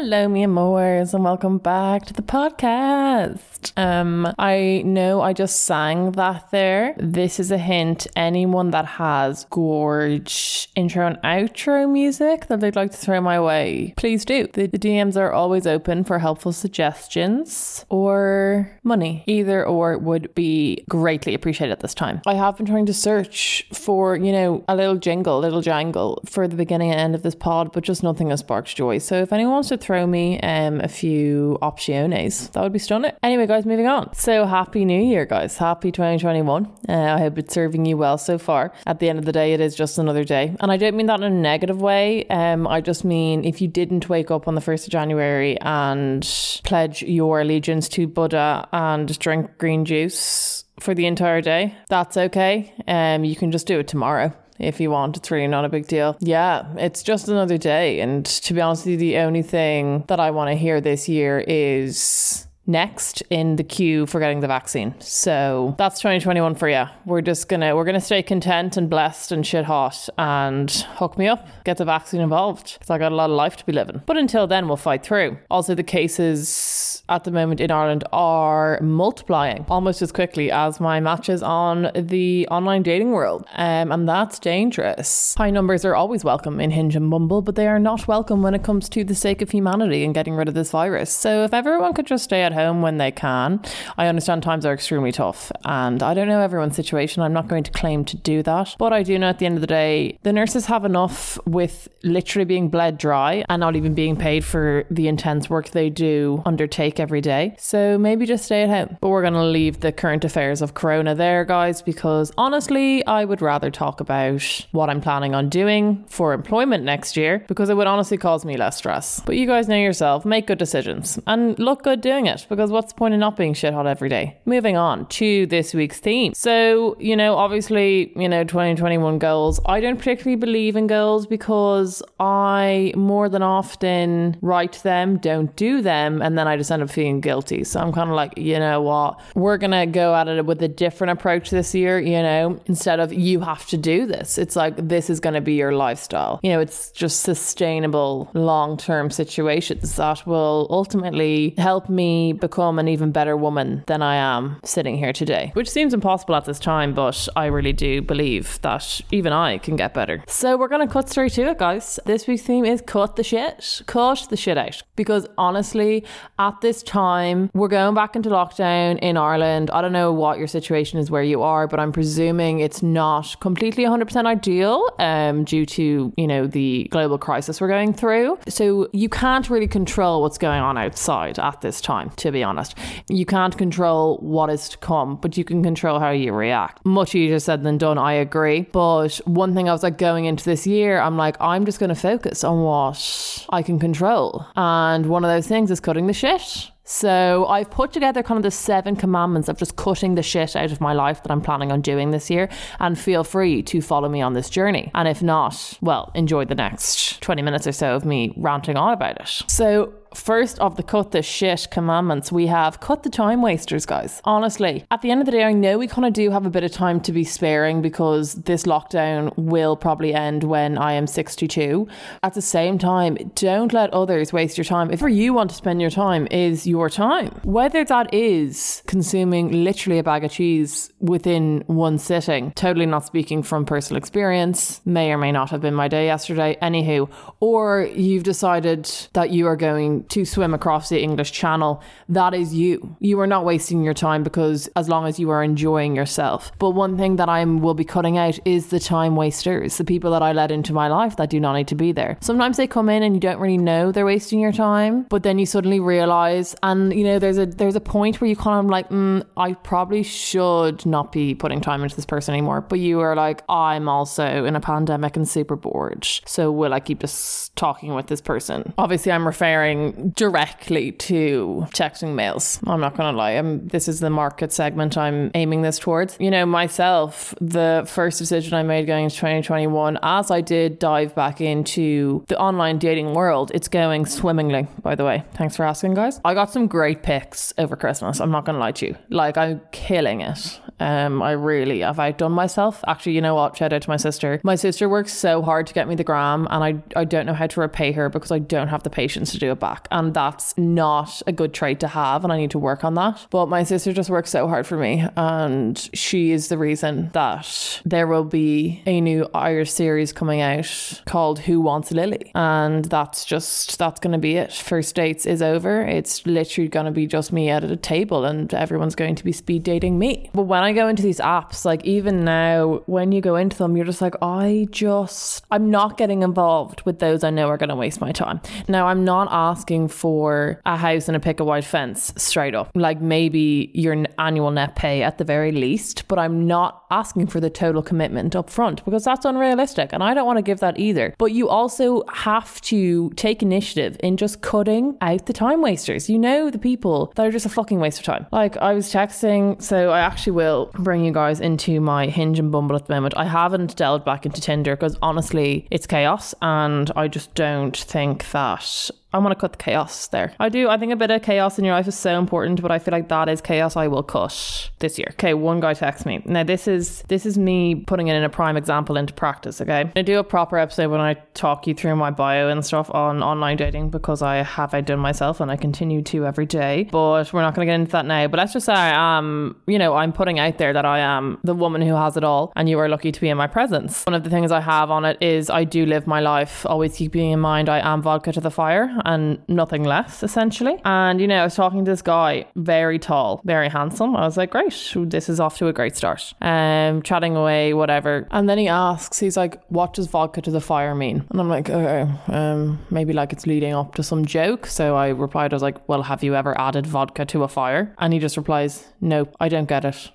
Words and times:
Hello, 0.00 0.28
me 0.28 0.44
amores, 0.44 1.12
and 1.12 1.24
welcome 1.24 1.58
back 1.58 2.06
to 2.06 2.12
the 2.12 2.22
podcast. 2.22 3.72
Um, 3.76 4.32
I 4.38 4.84
know 4.84 5.20
I 5.20 5.32
just 5.32 5.62
sang 5.62 6.12
that 6.12 6.52
there. 6.52 6.94
This 6.98 7.40
is 7.40 7.50
a 7.50 7.58
hint. 7.58 8.06
Anyone 8.14 8.70
that 8.70 8.84
has 8.84 9.44
gorge 9.50 10.68
intro 10.76 11.04
and 11.04 11.16
outro 11.24 11.90
music 11.90 12.46
that 12.46 12.60
they'd 12.60 12.76
like 12.76 12.92
to 12.92 12.96
throw 12.96 13.20
my 13.20 13.40
way, 13.40 13.94
please 13.96 14.24
do. 14.24 14.46
The, 14.46 14.68
the 14.68 14.78
DMs 14.78 15.16
are 15.16 15.32
always 15.32 15.66
open 15.66 16.04
for 16.04 16.20
helpful 16.20 16.52
suggestions 16.52 17.84
or 17.88 18.70
money. 18.84 19.24
Either 19.26 19.66
or 19.66 19.98
would 19.98 20.32
be 20.36 20.84
greatly 20.88 21.34
appreciated 21.34 21.72
at 21.72 21.80
this 21.80 21.94
time. 21.94 22.22
I 22.24 22.34
have 22.34 22.56
been 22.56 22.66
trying 22.66 22.86
to 22.86 22.94
search 22.94 23.66
for, 23.72 24.14
you 24.14 24.30
know, 24.30 24.64
a 24.68 24.76
little 24.76 24.96
jingle, 24.96 25.40
little 25.40 25.60
jangle 25.60 26.22
for 26.24 26.46
the 26.46 26.54
beginning 26.54 26.92
and 26.92 27.00
end 27.00 27.14
of 27.16 27.24
this 27.24 27.34
pod, 27.34 27.72
but 27.72 27.82
just 27.82 28.04
nothing 28.04 28.30
has 28.30 28.38
sparked 28.38 28.76
joy. 28.76 28.98
So 28.98 29.16
if 29.22 29.32
anyone 29.32 29.54
wants 29.54 29.70
to 29.70 29.87
throw 29.88 30.06
me 30.06 30.38
um, 30.40 30.82
a 30.82 30.86
few 30.86 31.56
optiones. 31.62 32.52
That 32.52 32.62
would 32.62 32.74
be 32.74 32.78
stunning. 32.78 33.12
Anyway, 33.22 33.46
guys, 33.46 33.64
moving 33.64 33.86
on. 33.86 34.12
So 34.12 34.44
happy 34.44 34.84
new 34.84 35.02
year, 35.02 35.24
guys. 35.24 35.56
Happy 35.56 35.90
2021. 35.90 36.66
Uh, 36.86 36.92
I 36.92 37.18
hope 37.18 37.38
it's 37.38 37.54
serving 37.54 37.86
you 37.86 37.96
well 37.96 38.18
so 38.18 38.36
far. 38.36 38.70
At 38.86 38.98
the 38.98 39.08
end 39.08 39.18
of 39.18 39.24
the 39.24 39.32
day, 39.32 39.54
it 39.54 39.60
is 39.62 39.74
just 39.74 39.96
another 39.96 40.24
day. 40.24 40.54
And 40.60 40.70
I 40.70 40.76
don't 40.76 40.94
mean 40.94 41.06
that 41.06 41.20
in 41.20 41.22
a 41.22 41.30
negative 41.30 41.80
way. 41.80 42.26
Um, 42.26 42.66
I 42.66 42.82
just 42.82 43.02
mean 43.02 43.46
if 43.46 43.62
you 43.62 43.68
didn't 43.68 44.10
wake 44.10 44.30
up 44.30 44.46
on 44.46 44.54
the 44.54 44.60
1st 44.60 44.88
of 44.88 44.90
January 44.90 45.58
and 45.62 46.22
pledge 46.64 47.02
your 47.02 47.40
allegiance 47.40 47.88
to 47.88 48.06
Buddha 48.06 48.68
and 48.70 49.18
drink 49.18 49.56
green 49.56 49.86
juice 49.86 50.64
for 50.78 50.94
the 50.94 51.06
entire 51.06 51.40
day, 51.40 51.74
that's 51.88 52.18
okay. 52.18 52.74
Um, 52.86 53.24
you 53.24 53.36
can 53.36 53.50
just 53.50 53.66
do 53.66 53.78
it 53.78 53.88
tomorrow 53.88 54.34
if 54.58 54.80
you 54.80 54.90
want. 54.90 55.16
It's 55.16 55.30
really 55.30 55.46
not 55.46 55.64
a 55.64 55.68
big 55.68 55.86
deal. 55.86 56.16
Yeah, 56.20 56.66
it's 56.76 57.02
just 57.02 57.28
another 57.28 57.58
day. 57.58 58.00
And 58.00 58.26
to 58.26 58.54
be 58.54 58.60
honest 58.60 58.84
with 58.84 58.92
you, 58.92 58.98
the 58.98 59.18
only 59.18 59.42
thing 59.42 60.04
that 60.08 60.20
I 60.20 60.30
want 60.30 60.50
to 60.50 60.56
hear 60.56 60.80
this 60.80 61.08
year 61.08 61.44
is 61.46 62.47
next 62.68 63.22
in 63.30 63.56
the 63.56 63.64
queue 63.64 64.06
for 64.06 64.20
getting 64.20 64.40
the 64.40 64.46
vaccine. 64.46 64.94
So 65.00 65.74
that's 65.78 65.98
2021 66.00 66.54
for 66.54 66.68
you. 66.68 66.84
We're 67.06 67.22
just 67.22 67.48
gonna 67.48 67.74
we're 67.74 67.84
gonna 67.84 68.00
stay 68.00 68.22
content 68.22 68.76
and 68.76 68.88
blessed 68.88 69.32
and 69.32 69.44
shit 69.44 69.64
hot 69.64 70.08
and 70.18 70.70
hook 70.70 71.18
me 71.18 71.26
up, 71.26 71.48
get 71.64 71.78
the 71.78 71.84
vaccine 71.84 72.20
involved 72.20 72.74
because 72.74 72.90
I 72.90 72.98
got 72.98 73.10
a 73.10 73.14
lot 73.14 73.30
of 73.30 73.36
life 73.36 73.56
to 73.56 73.66
be 73.66 73.72
living. 73.72 74.02
But 74.06 74.18
until 74.18 74.46
then, 74.46 74.68
we'll 74.68 74.76
fight 74.76 75.02
through. 75.02 75.38
Also, 75.50 75.74
the 75.74 75.82
cases 75.82 77.02
at 77.08 77.24
the 77.24 77.30
moment 77.30 77.60
in 77.60 77.70
Ireland 77.70 78.04
are 78.12 78.78
multiplying 78.82 79.64
almost 79.70 80.02
as 80.02 80.12
quickly 80.12 80.50
as 80.50 80.78
my 80.78 81.00
matches 81.00 81.42
on 81.42 81.90
the 81.94 82.46
online 82.50 82.82
dating 82.82 83.12
world, 83.12 83.46
um, 83.56 83.90
and 83.90 84.08
that's 84.08 84.38
dangerous. 84.38 85.34
High 85.38 85.50
numbers 85.50 85.84
are 85.86 85.94
always 85.94 86.22
welcome 86.22 86.60
in 86.60 86.70
Hinge 86.70 86.94
and 86.94 87.10
Bumble, 87.10 87.40
but 87.40 87.54
they 87.54 87.66
are 87.66 87.78
not 87.78 88.06
welcome 88.06 88.42
when 88.42 88.54
it 88.54 88.62
comes 88.62 88.90
to 88.90 89.04
the 89.04 89.14
sake 89.14 89.40
of 89.40 89.50
humanity 89.50 90.04
and 90.04 90.12
getting 90.12 90.34
rid 90.34 90.48
of 90.48 90.54
this 90.54 90.70
virus. 90.70 91.10
So 91.10 91.44
if 91.44 91.54
everyone 91.54 91.94
could 91.94 92.06
just 92.06 92.24
stay 92.24 92.42
at 92.42 92.52
home 92.58 92.82
when 92.82 92.98
they 92.98 93.10
can. 93.10 93.60
I 93.96 94.06
understand 94.06 94.42
times 94.42 94.66
are 94.66 94.72
extremely 94.72 95.12
tough, 95.12 95.50
and 95.64 96.02
I 96.02 96.14
don't 96.14 96.28
know 96.28 96.40
everyone's 96.40 96.76
situation. 96.76 97.22
I'm 97.22 97.32
not 97.32 97.48
going 97.48 97.64
to 97.64 97.70
claim 97.70 98.04
to 98.06 98.16
do 98.16 98.42
that, 98.42 98.74
but 98.78 98.92
I 98.92 99.02
do 99.02 99.18
know 99.18 99.28
at 99.28 99.38
the 99.38 99.46
end 99.46 99.56
of 99.56 99.60
the 99.60 99.66
day, 99.66 100.18
the 100.22 100.32
nurses 100.32 100.66
have 100.66 100.84
enough 100.84 101.38
with 101.46 101.88
literally 102.02 102.44
being 102.44 102.68
bled 102.68 102.98
dry 102.98 103.44
and 103.48 103.60
not 103.60 103.76
even 103.76 103.94
being 103.94 104.16
paid 104.16 104.44
for 104.44 104.84
the 104.90 105.08
intense 105.08 105.48
work 105.50 105.70
they 105.70 105.90
do 105.90 106.42
undertake 106.44 107.00
every 107.00 107.20
day. 107.20 107.54
So 107.58 107.98
maybe 107.98 108.26
just 108.26 108.44
stay 108.44 108.62
at 108.62 108.70
home. 108.70 108.98
But 109.00 109.08
we're 109.08 109.22
going 109.22 109.34
to 109.34 109.44
leave 109.44 109.80
the 109.80 109.92
current 109.92 110.24
affairs 110.24 110.62
of 110.62 110.74
Corona 110.74 111.14
there, 111.14 111.44
guys, 111.44 111.82
because 111.82 112.32
honestly, 112.36 113.04
I 113.06 113.24
would 113.24 113.42
rather 113.42 113.70
talk 113.70 114.00
about 114.00 114.42
what 114.72 114.90
I'm 114.90 115.00
planning 115.00 115.34
on 115.34 115.48
doing 115.48 116.04
for 116.08 116.32
employment 116.32 116.84
next 116.84 117.16
year 117.16 117.44
because 117.48 117.68
it 117.68 117.76
would 117.76 117.86
honestly 117.86 118.16
cause 118.16 118.44
me 118.44 118.56
less 118.56 118.76
stress. 118.76 119.20
But 119.24 119.36
you 119.36 119.46
guys 119.46 119.68
know 119.68 119.76
yourself, 119.76 120.24
make 120.24 120.46
good 120.46 120.58
decisions 120.58 121.18
and 121.26 121.58
look 121.58 121.82
good 121.82 122.00
doing 122.00 122.26
it 122.26 122.46
because 122.48 122.70
what's 122.70 122.92
the 122.92 122.98
point 122.98 123.14
in 123.14 123.20
not 123.20 123.36
being 123.36 123.54
shit 123.54 123.74
hot 123.74 123.86
every 123.86 124.08
day? 124.08 124.38
Moving 124.44 124.76
on 124.76 125.06
to 125.06 125.46
this 125.46 125.74
week's 125.74 125.98
theme. 125.98 126.34
So, 126.34 126.96
you 126.98 127.16
know, 127.16 127.36
obviously, 127.36 128.12
you 128.16 128.28
know, 128.28 128.44
2021 128.44 129.18
goals. 129.18 129.60
I 129.66 129.80
don't 129.80 129.96
particularly 129.96 130.36
believe 130.36 130.76
in 130.76 130.86
goals 130.86 131.26
because 131.26 132.02
I 132.18 132.92
more 132.96 133.28
than 133.28 133.42
often 133.42 134.36
write 134.40 134.80
them, 134.82 135.18
don't 135.18 135.54
do 135.56 135.82
them, 135.82 136.22
and 136.22 136.38
then 136.38 136.48
I 136.48 136.56
just 136.56 136.70
end 136.70 136.82
up 136.82 136.90
feeling 136.90 137.20
guilty. 137.20 137.64
So 137.64 137.80
I'm 137.80 137.92
kind 137.92 138.10
of 138.10 138.16
like, 138.16 138.36
you 138.36 138.58
know 138.58 138.80
what? 138.82 139.20
We're 139.34 139.58
going 139.58 139.72
to 139.72 139.86
go 139.86 140.14
at 140.14 140.28
it 140.28 140.46
with 140.46 140.62
a 140.62 140.68
different 140.68 141.12
approach 141.12 141.50
this 141.50 141.74
year, 141.74 141.98
you 141.98 142.22
know, 142.22 142.58
instead 142.66 143.00
of 143.00 143.12
you 143.12 143.40
have 143.40 143.66
to 143.66 143.76
do 143.76 144.06
this. 144.06 144.38
It's 144.38 144.56
like 144.56 144.88
this 144.88 145.10
is 145.10 145.20
going 145.20 145.34
to 145.34 145.40
be 145.40 145.54
your 145.54 145.72
lifestyle. 145.72 146.40
You 146.42 146.50
know, 146.50 146.60
it's 146.60 146.90
just 146.92 147.20
sustainable 147.20 148.30
long 148.34 148.76
term 148.76 149.10
situations 149.10 149.96
that 149.96 150.26
will 150.26 150.66
ultimately 150.70 151.54
help 151.58 151.88
me 151.88 152.32
become 152.40 152.78
an 152.78 152.88
even 152.88 153.12
better 153.12 153.36
woman 153.36 153.84
than 153.86 154.02
I 154.02 154.16
am 154.16 154.60
sitting 154.64 154.96
here 154.96 155.12
today, 155.12 155.50
which 155.54 155.70
seems 155.70 155.94
impossible 155.94 156.34
at 156.34 156.44
this 156.44 156.58
time, 156.58 156.94
but 156.94 157.28
I 157.36 157.46
really 157.46 157.72
do 157.72 158.02
believe 158.02 158.60
that 158.62 159.00
even 159.10 159.32
I 159.32 159.58
can 159.58 159.76
get 159.76 159.94
better. 159.94 160.22
So 160.26 160.56
we're 160.56 160.68
going 160.68 160.86
to 160.86 160.92
cut 160.92 161.08
straight 161.08 161.32
to 161.32 161.48
it, 161.48 161.58
guys. 161.58 161.98
This 162.06 162.26
week's 162.26 162.42
theme 162.42 162.64
is 162.64 162.82
cut 162.82 163.16
the 163.16 163.22
shit. 163.22 163.82
Cut 163.86 164.26
the 164.30 164.36
shit 164.36 164.58
out. 164.58 164.82
Because 164.96 165.26
honestly, 165.36 166.04
at 166.38 166.60
this 166.60 166.82
time, 166.82 167.50
we're 167.54 167.68
going 167.68 167.94
back 167.94 168.16
into 168.16 168.28
lockdown 168.30 168.98
in 169.00 169.16
Ireland. 169.16 169.70
I 169.70 169.80
don't 169.80 169.92
know 169.92 170.12
what 170.12 170.38
your 170.38 170.46
situation 170.46 170.98
is 170.98 171.10
where 171.10 171.22
you 171.22 171.42
are, 171.42 171.66
but 171.66 171.80
I'm 171.80 171.92
presuming 171.92 172.60
it's 172.60 172.82
not 172.82 173.38
completely 173.40 173.84
100% 173.84 174.26
ideal 174.26 174.88
um, 174.98 175.44
due 175.44 175.66
to, 175.66 176.12
you 176.16 176.26
know, 176.26 176.46
the 176.46 176.88
global 176.90 177.18
crisis 177.18 177.60
we're 177.60 177.68
going 177.68 177.92
through. 177.92 178.38
So 178.48 178.88
you 178.92 179.08
can't 179.08 179.48
really 179.50 179.68
control 179.68 180.22
what's 180.22 180.38
going 180.38 180.60
on 180.60 180.78
outside 180.78 181.38
at 181.38 181.60
this 181.60 181.80
time, 181.80 182.10
to 182.16 182.27
be 182.32 182.42
honest. 182.42 182.74
You 183.08 183.26
can't 183.26 183.56
control 183.56 184.18
what 184.18 184.50
is 184.50 184.68
to 184.70 184.78
come, 184.78 185.16
but 185.16 185.36
you 185.36 185.44
can 185.44 185.62
control 185.62 185.98
how 185.98 186.10
you 186.10 186.32
react. 186.32 186.84
Much 186.84 187.14
easier 187.14 187.38
said 187.38 187.62
than 187.62 187.78
done, 187.78 187.98
I 187.98 188.12
agree. 188.14 188.62
But 188.62 189.16
one 189.24 189.54
thing 189.54 189.68
I 189.68 189.72
was 189.72 189.82
like 189.82 189.98
going 189.98 190.24
into 190.24 190.44
this 190.44 190.66
year, 190.66 191.00
I'm 191.00 191.16
like, 191.16 191.36
I'm 191.40 191.64
just 191.64 191.78
going 191.78 191.88
to 191.90 191.94
focus 191.94 192.44
on 192.44 192.62
what 192.62 193.46
I 193.50 193.62
can 193.62 193.78
control. 193.78 194.46
And 194.56 195.06
one 195.06 195.24
of 195.24 195.30
those 195.30 195.46
things 195.46 195.70
is 195.70 195.80
cutting 195.80 196.06
the 196.06 196.12
shit. 196.12 196.70
So 196.90 197.44
I've 197.48 197.70
put 197.70 197.92
together 197.92 198.22
kind 198.22 198.38
of 198.38 198.42
the 198.42 198.50
seven 198.50 198.96
commandments 198.96 199.50
of 199.50 199.58
just 199.58 199.76
cutting 199.76 200.14
the 200.14 200.22
shit 200.22 200.56
out 200.56 200.72
of 200.72 200.80
my 200.80 200.94
life 200.94 201.22
that 201.22 201.30
I'm 201.30 201.42
planning 201.42 201.70
on 201.70 201.82
doing 201.82 202.12
this 202.12 202.30
year. 202.30 202.48
And 202.80 202.98
feel 202.98 203.24
free 203.24 203.62
to 203.64 203.82
follow 203.82 204.08
me 204.08 204.22
on 204.22 204.32
this 204.32 204.48
journey. 204.48 204.90
And 204.94 205.06
if 205.06 205.22
not, 205.22 205.76
well, 205.82 206.10
enjoy 206.14 206.46
the 206.46 206.54
next 206.54 207.20
20 207.20 207.42
minutes 207.42 207.66
or 207.66 207.72
so 207.72 207.94
of 207.94 208.06
me 208.06 208.32
ranting 208.38 208.78
on 208.78 208.94
about 208.94 209.20
it. 209.20 209.28
So 209.48 209.92
first 210.14 210.58
of 210.58 210.76
the 210.76 210.82
cut 210.82 211.12
the 211.12 211.22
shit 211.22 211.68
commandments, 211.70 212.32
we 212.32 212.46
have 212.46 212.80
cut 212.80 213.02
the 213.02 213.10
time 213.10 213.42
wasters, 213.42 213.86
guys. 213.86 214.20
Honestly, 214.24 214.84
at 214.90 215.02
the 215.02 215.10
end 215.10 215.20
of 215.20 215.26
the 215.26 215.32
day, 215.32 215.44
I 215.44 215.52
know 215.52 215.78
we 215.78 215.86
kind 215.86 216.06
of 216.06 216.12
do 216.12 216.30
have 216.30 216.46
a 216.46 216.50
bit 216.50 216.64
of 216.64 216.72
time 216.72 217.00
to 217.00 217.12
be 217.12 217.24
sparing 217.24 217.82
because 217.82 218.34
this 218.34 218.64
lockdown 218.64 219.36
will 219.36 219.76
probably 219.76 220.14
end 220.14 220.44
when 220.44 220.78
I 220.78 220.92
am 220.92 221.06
62. 221.06 221.86
At 222.22 222.34
the 222.34 222.42
same 222.42 222.78
time, 222.78 223.16
don't 223.34 223.72
let 223.72 223.92
others 223.92 224.32
waste 224.32 224.56
your 224.56 224.64
time. 224.64 224.90
If 224.90 225.02
you 225.02 225.32
want 225.32 225.50
to 225.50 225.56
spend 225.56 225.80
your 225.80 225.90
time 225.90 226.26
is 226.30 226.66
your 226.66 226.90
time, 226.90 227.28
whether 227.44 227.84
that 227.84 228.12
is 228.12 228.82
consuming 228.86 229.64
literally 229.64 229.98
a 229.98 230.02
bag 230.02 230.24
of 230.24 230.30
cheese 230.30 230.92
within 231.00 231.64
one 231.66 231.98
sitting, 231.98 232.52
totally 232.52 232.86
not 232.86 233.04
speaking 233.04 233.42
from 233.42 233.64
personal 233.64 233.98
experience, 233.98 234.80
may 234.84 235.12
or 235.12 235.18
may 235.18 235.32
not 235.32 235.50
have 235.50 235.60
been 235.60 235.74
my 235.74 235.88
day 235.88 236.06
yesterday, 236.06 236.56
anywho, 236.62 237.10
or 237.40 237.88
you've 237.94 238.24
decided 238.24 238.84
that 239.12 239.30
you 239.30 239.46
are 239.46 239.56
going 239.56 239.97
to 240.04 240.24
swim 240.24 240.54
across 240.54 240.88
the 240.88 241.00
English 241.00 241.32
Channel, 241.32 241.82
that 242.08 242.34
is 242.34 242.54
you. 242.54 242.96
You 243.00 243.20
are 243.20 243.26
not 243.26 243.44
wasting 243.44 243.82
your 243.82 243.94
time 243.94 244.22
because 244.22 244.68
as 244.76 244.88
long 244.88 245.06
as 245.06 245.18
you 245.18 245.30
are 245.30 245.42
enjoying 245.42 245.96
yourself. 245.96 246.52
But 246.58 246.70
one 246.70 246.96
thing 246.96 247.16
that 247.16 247.28
I 247.28 247.44
will 247.44 247.74
be 247.74 247.84
cutting 247.84 248.18
out 248.18 248.38
is 248.44 248.68
the 248.68 248.80
time 248.80 249.16
wasters, 249.16 249.78
the 249.78 249.84
people 249.84 250.10
that 250.12 250.22
I 250.22 250.32
let 250.32 250.50
into 250.50 250.72
my 250.72 250.88
life 250.88 251.16
that 251.16 251.30
do 251.30 251.40
not 251.40 251.54
need 251.54 251.68
to 251.68 251.74
be 251.74 251.92
there. 251.92 252.16
Sometimes 252.20 252.56
they 252.56 252.66
come 252.66 252.88
in 252.88 253.02
and 253.02 253.14
you 253.14 253.20
don't 253.20 253.38
really 253.38 253.58
know 253.58 253.92
they're 253.92 254.06
wasting 254.06 254.40
your 254.40 254.52
time, 254.52 255.04
but 255.04 255.22
then 255.22 255.38
you 255.38 255.46
suddenly 255.46 255.80
realize, 255.80 256.54
and 256.62 256.92
you 256.92 257.04
know, 257.04 257.18
there's 257.18 257.38
a 257.38 257.46
there's 257.46 257.76
a 257.76 257.80
point 257.80 258.20
where 258.20 258.28
you 258.28 258.36
kind 258.36 258.64
of 258.64 258.70
like, 258.70 258.88
mm, 258.90 259.24
I 259.36 259.54
probably 259.54 260.02
should 260.02 260.84
not 260.86 261.12
be 261.12 261.34
putting 261.34 261.60
time 261.60 261.82
into 261.82 261.96
this 261.96 262.06
person 262.06 262.34
anymore. 262.34 262.60
But 262.60 262.80
you 262.80 263.00
are 263.00 263.16
like, 263.16 263.42
I'm 263.48 263.88
also 263.88 264.44
in 264.44 264.56
a 264.56 264.60
pandemic 264.60 265.16
and 265.16 265.28
super 265.28 265.56
bored, 265.56 266.04
so 266.26 266.50
will 266.52 266.74
I 266.74 266.80
keep 266.80 267.00
just 267.00 267.54
talking 267.56 267.94
with 267.94 268.06
this 268.06 268.20
person? 268.20 268.72
Obviously, 268.78 269.12
I'm 269.12 269.26
referring 269.26 269.87
directly 269.92 270.92
to 270.92 271.66
texting 271.70 272.14
males. 272.14 272.60
I'm 272.66 272.80
not 272.80 272.96
going 272.96 273.12
to 273.12 273.16
lie. 273.16 273.32
I'm, 273.32 273.68
this 273.68 273.88
is 273.88 274.00
the 274.00 274.10
market 274.10 274.52
segment 274.52 274.96
I'm 274.96 275.30
aiming 275.34 275.62
this 275.62 275.78
towards. 275.78 276.16
You 276.20 276.30
know, 276.30 276.46
myself, 276.46 277.34
the 277.40 277.84
first 277.86 278.18
decision 278.18 278.54
I 278.54 278.62
made 278.62 278.86
going 278.86 279.04
into 279.04 279.16
2021, 279.16 279.98
as 280.02 280.30
I 280.30 280.40
did 280.40 280.78
dive 280.78 281.14
back 281.14 281.40
into 281.40 282.24
the 282.28 282.38
online 282.38 282.78
dating 282.78 283.14
world, 283.14 283.50
it's 283.54 283.68
going 283.68 284.06
swimmingly, 284.06 284.66
by 284.82 284.94
the 284.94 285.04
way. 285.04 285.24
Thanks 285.34 285.56
for 285.56 285.64
asking, 285.64 285.94
guys. 285.94 286.20
I 286.24 286.34
got 286.34 286.50
some 286.52 286.66
great 286.66 287.02
picks 287.02 287.52
over 287.58 287.76
Christmas. 287.76 288.20
I'm 288.20 288.30
not 288.30 288.44
going 288.44 288.54
to 288.54 288.60
lie 288.60 288.72
to 288.72 288.86
you. 288.88 288.96
Like, 289.10 289.36
I'm 289.36 289.60
killing 289.72 290.20
it. 290.20 290.60
Um, 290.80 291.22
I 291.22 291.32
really 291.32 291.80
have 291.80 291.98
outdone 291.98 292.32
myself. 292.32 292.84
Actually, 292.86 293.12
you 293.12 293.20
know 293.20 293.34
what? 293.34 293.56
Shout 293.56 293.72
out 293.72 293.82
to 293.82 293.90
my 293.90 293.96
sister. 293.96 294.40
My 294.44 294.54
sister 294.54 294.88
works 294.88 295.12
so 295.12 295.42
hard 295.42 295.66
to 295.66 295.74
get 295.74 295.88
me 295.88 295.94
the 295.94 296.04
gram, 296.04 296.46
and 296.50 296.64
I, 296.64 297.00
I 297.00 297.04
don't 297.04 297.26
know 297.26 297.34
how 297.34 297.46
to 297.46 297.60
repay 297.60 297.92
her 297.92 298.08
because 298.08 298.30
I 298.30 298.38
don't 298.38 298.68
have 298.68 298.82
the 298.82 298.90
patience 298.90 299.32
to 299.32 299.38
do 299.38 299.50
it 299.50 299.58
back. 299.58 299.77
Back. 299.78 299.88
And 299.90 300.14
that's 300.14 300.56
not 300.58 301.22
a 301.26 301.32
good 301.32 301.54
trait 301.54 301.80
to 301.80 301.88
have. 301.88 302.24
And 302.24 302.32
I 302.32 302.36
need 302.36 302.50
to 302.52 302.58
work 302.58 302.84
on 302.84 302.94
that. 302.94 303.26
But 303.30 303.48
my 303.48 303.62
sister 303.62 303.92
just 303.92 304.10
works 304.10 304.30
so 304.30 304.48
hard 304.48 304.66
for 304.66 304.76
me. 304.76 305.04
And 305.16 305.88
she 305.94 306.32
is 306.32 306.48
the 306.48 306.58
reason 306.58 307.10
that 307.12 307.80
there 307.84 308.06
will 308.06 308.24
be 308.24 308.82
a 308.86 309.00
new 309.00 309.28
Irish 309.34 309.72
series 309.72 310.12
coming 310.12 310.40
out 310.40 311.02
called 311.06 311.40
Who 311.40 311.60
Wants 311.60 311.92
Lily? 311.92 312.30
And 312.34 312.84
that's 312.84 313.24
just, 313.24 313.78
that's 313.78 314.00
going 314.00 314.12
to 314.12 314.18
be 314.18 314.36
it. 314.36 314.52
First 314.52 314.94
dates 314.94 315.26
is 315.26 315.42
over. 315.42 315.82
It's 315.82 316.26
literally 316.26 316.68
going 316.68 316.86
to 316.86 316.92
be 316.92 317.06
just 317.06 317.32
me 317.32 317.48
at 317.50 317.64
a 317.64 317.76
table 317.76 318.24
and 318.24 318.52
everyone's 318.54 318.94
going 318.94 319.14
to 319.14 319.24
be 319.24 319.32
speed 319.32 319.62
dating 319.62 319.98
me. 319.98 320.30
But 320.34 320.42
when 320.42 320.62
I 320.62 320.72
go 320.72 320.88
into 320.88 321.02
these 321.02 321.20
apps, 321.20 321.64
like 321.64 321.84
even 321.84 322.24
now, 322.24 322.82
when 322.86 323.12
you 323.12 323.20
go 323.20 323.36
into 323.36 323.56
them, 323.56 323.76
you're 323.76 323.86
just 323.86 324.00
like, 324.00 324.14
I 324.22 324.68
just, 324.70 325.44
I'm 325.50 325.70
not 325.70 325.96
getting 325.96 326.22
involved 326.22 326.82
with 326.82 326.98
those 326.98 327.24
I 327.24 327.30
know 327.30 327.48
are 327.48 327.56
going 327.56 327.68
to 327.68 327.76
waste 327.76 328.00
my 328.00 328.12
time. 328.12 328.40
Now, 328.68 328.86
I'm 328.86 329.04
not 329.04 329.28
asking 329.30 329.67
for 329.88 330.60
a 330.64 330.76
house 330.76 331.08
and 331.08 331.16
a 331.16 331.20
pick 331.20 331.40
a 331.40 331.44
white 331.44 331.64
fence 331.64 332.12
straight 332.16 332.54
up, 332.54 332.70
like 332.74 333.00
maybe 333.00 333.70
your 333.74 334.04
annual 334.18 334.50
net 334.50 334.76
pay 334.76 335.02
at 335.02 335.18
the 335.18 335.24
very 335.24 335.52
least, 335.52 336.08
but 336.08 336.18
I'm 336.18 336.46
not 336.46 336.84
asking 336.90 337.26
for 337.26 337.40
the 337.40 337.50
total 337.50 337.82
commitment 337.82 338.34
up 338.34 338.48
front 338.48 338.84
because 338.84 339.04
that's 339.04 339.24
unrealistic 339.24 339.92
and 339.92 340.02
I 340.02 340.14
don't 340.14 340.26
want 340.26 340.38
to 340.38 340.42
give 340.42 340.60
that 340.60 340.78
either. 340.78 341.14
But 341.18 341.32
you 341.32 341.48
also 341.48 342.04
have 342.12 342.60
to 342.62 343.10
take 343.10 343.42
initiative 343.42 343.96
in 344.00 344.16
just 344.16 344.40
cutting 344.40 344.96
out 345.00 345.26
the 345.26 345.32
time 345.32 345.60
wasters. 345.60 346.08
You 346.08 346.18
know, 346.18 346.50
the 346.50 346.58
people 346.58 347.12
that 347.16 347.26
are 347.26 347.30
just 347.30 347.46
a 347.46 347.50
fucking 347.50 347.78
waste 347.78 347.98
of 347.98 348.04
time. 348.04 348.26
Like 348.32 348.56
I 348.56 348.72
was 348.72 348.92
texting, 348.92 349.60
so 349.62 349.90
I 349.90 350.00
actually 350.00 350.32
will 350.32 350.70
bring 350.74 351.04
you 351.04 351.12
guys 351.12 351.40
into 351.40 351.80
my 351.80 352.06
Hinge 352.06 352.38
and 352.38 352.50
Bumble 352.50 352.76
at 352.76 352.86
the 352.86 352.94
moment. 352.94 353.14
I 353.16 353.24
haven't 353.24 353.76
delved 353.76 354.04
back 354.04 354.24
into 354.24 354.40
Tinder 354.40 354.76
because 354.76 354.96
honestly, 355.02 355.66
it's 355.70 355.86
chaos 355.86 356.34
and 356.40 356.90
I 356.96 357.08
just 357.08 357.34
don't 357.34 357.76
think 357.76 358.30
that 358.30 358.90
I 359.10 359.18
want 359.18 359.30
to 359.30 359.40
cut 359.40 359.52
the 359.52 359.58
chaos 359.58 360.08
there. 360.08 360.34
I 360.38 360.50
do. 360.50 360.68
I 360.68 360.76
think 360.76 360.92
a 360.92 360.96
bit 360.96 361.10
of 361.10 361.22
chaos 361.22 361.58
in 361.58 361.64
your 361.64 361.74
life 361.74 361.88
is 361.88 361.94
so 361.94 362.18
important, 362.18 362.60
but 362.60 362.70
I 362.70 362.78
feel 362.78 362.92
like 362.92 363.08
that 363.08 363.28
is 363.30 363.40
chaos 363.40 363.74
I 363.74 363.88
will 363.88 364.02
cut 364.02 364.70
this 364.80 364.98
year. 364.98 365.08
Okay, 365.12 365.32
one 365.32 365.60
guy 365.60 365.72
texts 365.72 366.04
me. 366.04 366.22
Now 366.26 366.44
this 366.44 366.68
is 366.68 367.02
this 367.08 367.24
is 367.24 367.38
me 367.38 367.74
putting 367.74 368.08
it 368.08 368.16
in 368.16 368.22
a 368.22 368.28
prime 368.28 368.58
example 368.58 368.98
into 368.98 369.14
practice. 369.14 369.62
Okay, 369.62 369.90
I 369.96 370.02
do 370.02 370.18
a 370.18 370.24
proper 370.24 370.58
episode 370.58 370.90
when 370.90 371.00
I 371.00 371.14
talk 371.32 371.66
you 371.66 371.74
through 371.74 371.96
my 371.96 372.10
bio 372.10 372.48
and 372.48 372.62
stuff 372.64 372.90
on 372.94 373.22
online 373.22 373.56
dating 373.56 373.88
because 373.88 374.20
I 374.20 374.36
have 374.36 374.74
I 374.74 374.82
done 374.82 374.98
myself 374.98 375.40
and 375.40 375.50
I 375.50 375.56
continue 375.56 376.02
to 376.02 376.26
every 376.26 376.46
day. 376.46 376.86
But 376.92 377.32
we're 377.32 377.40
not 377.40 377.54
going 377.54 377.66
to 377.66 377.70
get 377.72 377.80
into 377.80 377.92
that 377.92 378.04
now. 378.04 378.28
But 378.28 378.36
let's 378.36 378.52
just 378.52 378.66
say 378.66 378.74
I 378.74 379.18
am, 379.18 379.56
you 379.66 379.78
know, 379.78 379.94
I'm 379.94 380.12
putting 380.12 380.38
out 380.38 380.58
there 380.58 380.74
that 380.74 380.84
I 380.84 380.98
am 380.98 381.38
the 381.44 381.54
woman 381.54 381.80
who 381.80 381.94
has 381.94 382.18
it 382.18 382.24
all, 382.24 382.52
and 382.56 382.68
you 382.68 382.78
are 382.78 382.90
lucky 382.90 383.10
to 383.10 383.20
be 383.20 383.30
in 383.30 383.38
my 383.38 383.46
presence. 383.46 384.04
One 384.04 384.14
of 384.14 384.22
the 384.22 384.30
things 384.30 384.52
I 384.52 384.60
have 384.60 384.90
on 384.90 385.06
it 385.06 385.16
is 385.22 385.48
I 385.48 385.64
do 385.64 385.86
live 385.86 386.06
my 386.06 386.20
life 386.20 386.66
always 386.66 386.96
keeping 386.98 387.30
in 387.30 387.40
mind 387.40 387.70
I 387.70 387.78
am 387.80 388.02
vodka 388.02 388.32
to 388.32 388.40
the 388.40 388.50
fire 388.50 388.97
and 389.04 389.38
nothing 389.48 389.84
less, 389.84 390.22
essentially. 390.22 390.80
And, 390.84 391.20
you 391.20 391.26
know, 391.26 391.40
I 391.40 391.44
was 391.44 391.54
talking 391.54 391.84
to 391.84 391.90
this 391.90 392.02
guy, 392.02 392.46
very 392.56 392.98
tall, 392.98 393.40
very 393.44 393.68
handsome. 393.68 394.16
I 394.16 394.22
was 394.22 394.36
like, 394.36 394.50
great, 394.50 394.74
this 394.94 395.28
is 395.28 395.40
off 395.40 395.58
to 395.58 395.68
a 395.68 395.72
great 395.72 395.96
start. 395.96 396.34
Um, 396.40 397.02
chatting 397.02 397.36
away, 397.36 397.74
whatever. 397.74 398.26
And 398.30 398.48
then 398.48 398.58
he 398.58 398.68
asks, 398.68 399.18
he's 399.18 399.36
like, 399.36 399.62
what 399.68 399.94
does 399.94 400.06
vodka 400.06 400.42
to 400.42 400.50
the 400.50 400.60
fire 400.60 400.94
mean? 400.94 401.24
And 401.30 401.40
I'm 401.40 401.48
like, 401.48 401.70
okay, 401.70 402.10
um, 402.28 402.78
maybe 402.90 403.12
like 403.12 403.32
it's 403.32 403.46
leading 403.46 403.74
up 403.74 403.94
to 403.96 404.02
some 404.02 404.24
joke. 404.24 404.66
So 404.66 404.96
I 404.96 405.08
replied, 405.08 405.52
I 405.52 405.56
was 405.56 405.62
like, 405.62 405.88
well, 405.88 406.02
have 406.02 406.22
you 406.22 406.34
ever 406.34 406.58
added 406.60 406.86
vodka 406.86 407.24
to 407.26 407.42
a 407.42 407.48
fire? 407.48 407.94
And 407.98 408.12
he 408.12 408.18
just 408.18 408.36
replies, 408.36 408.86
nope, 409.00 409.34
I 409.40 409.48
don't 409.48 409.68
get 409.68 409.84
it. 409.84 410.10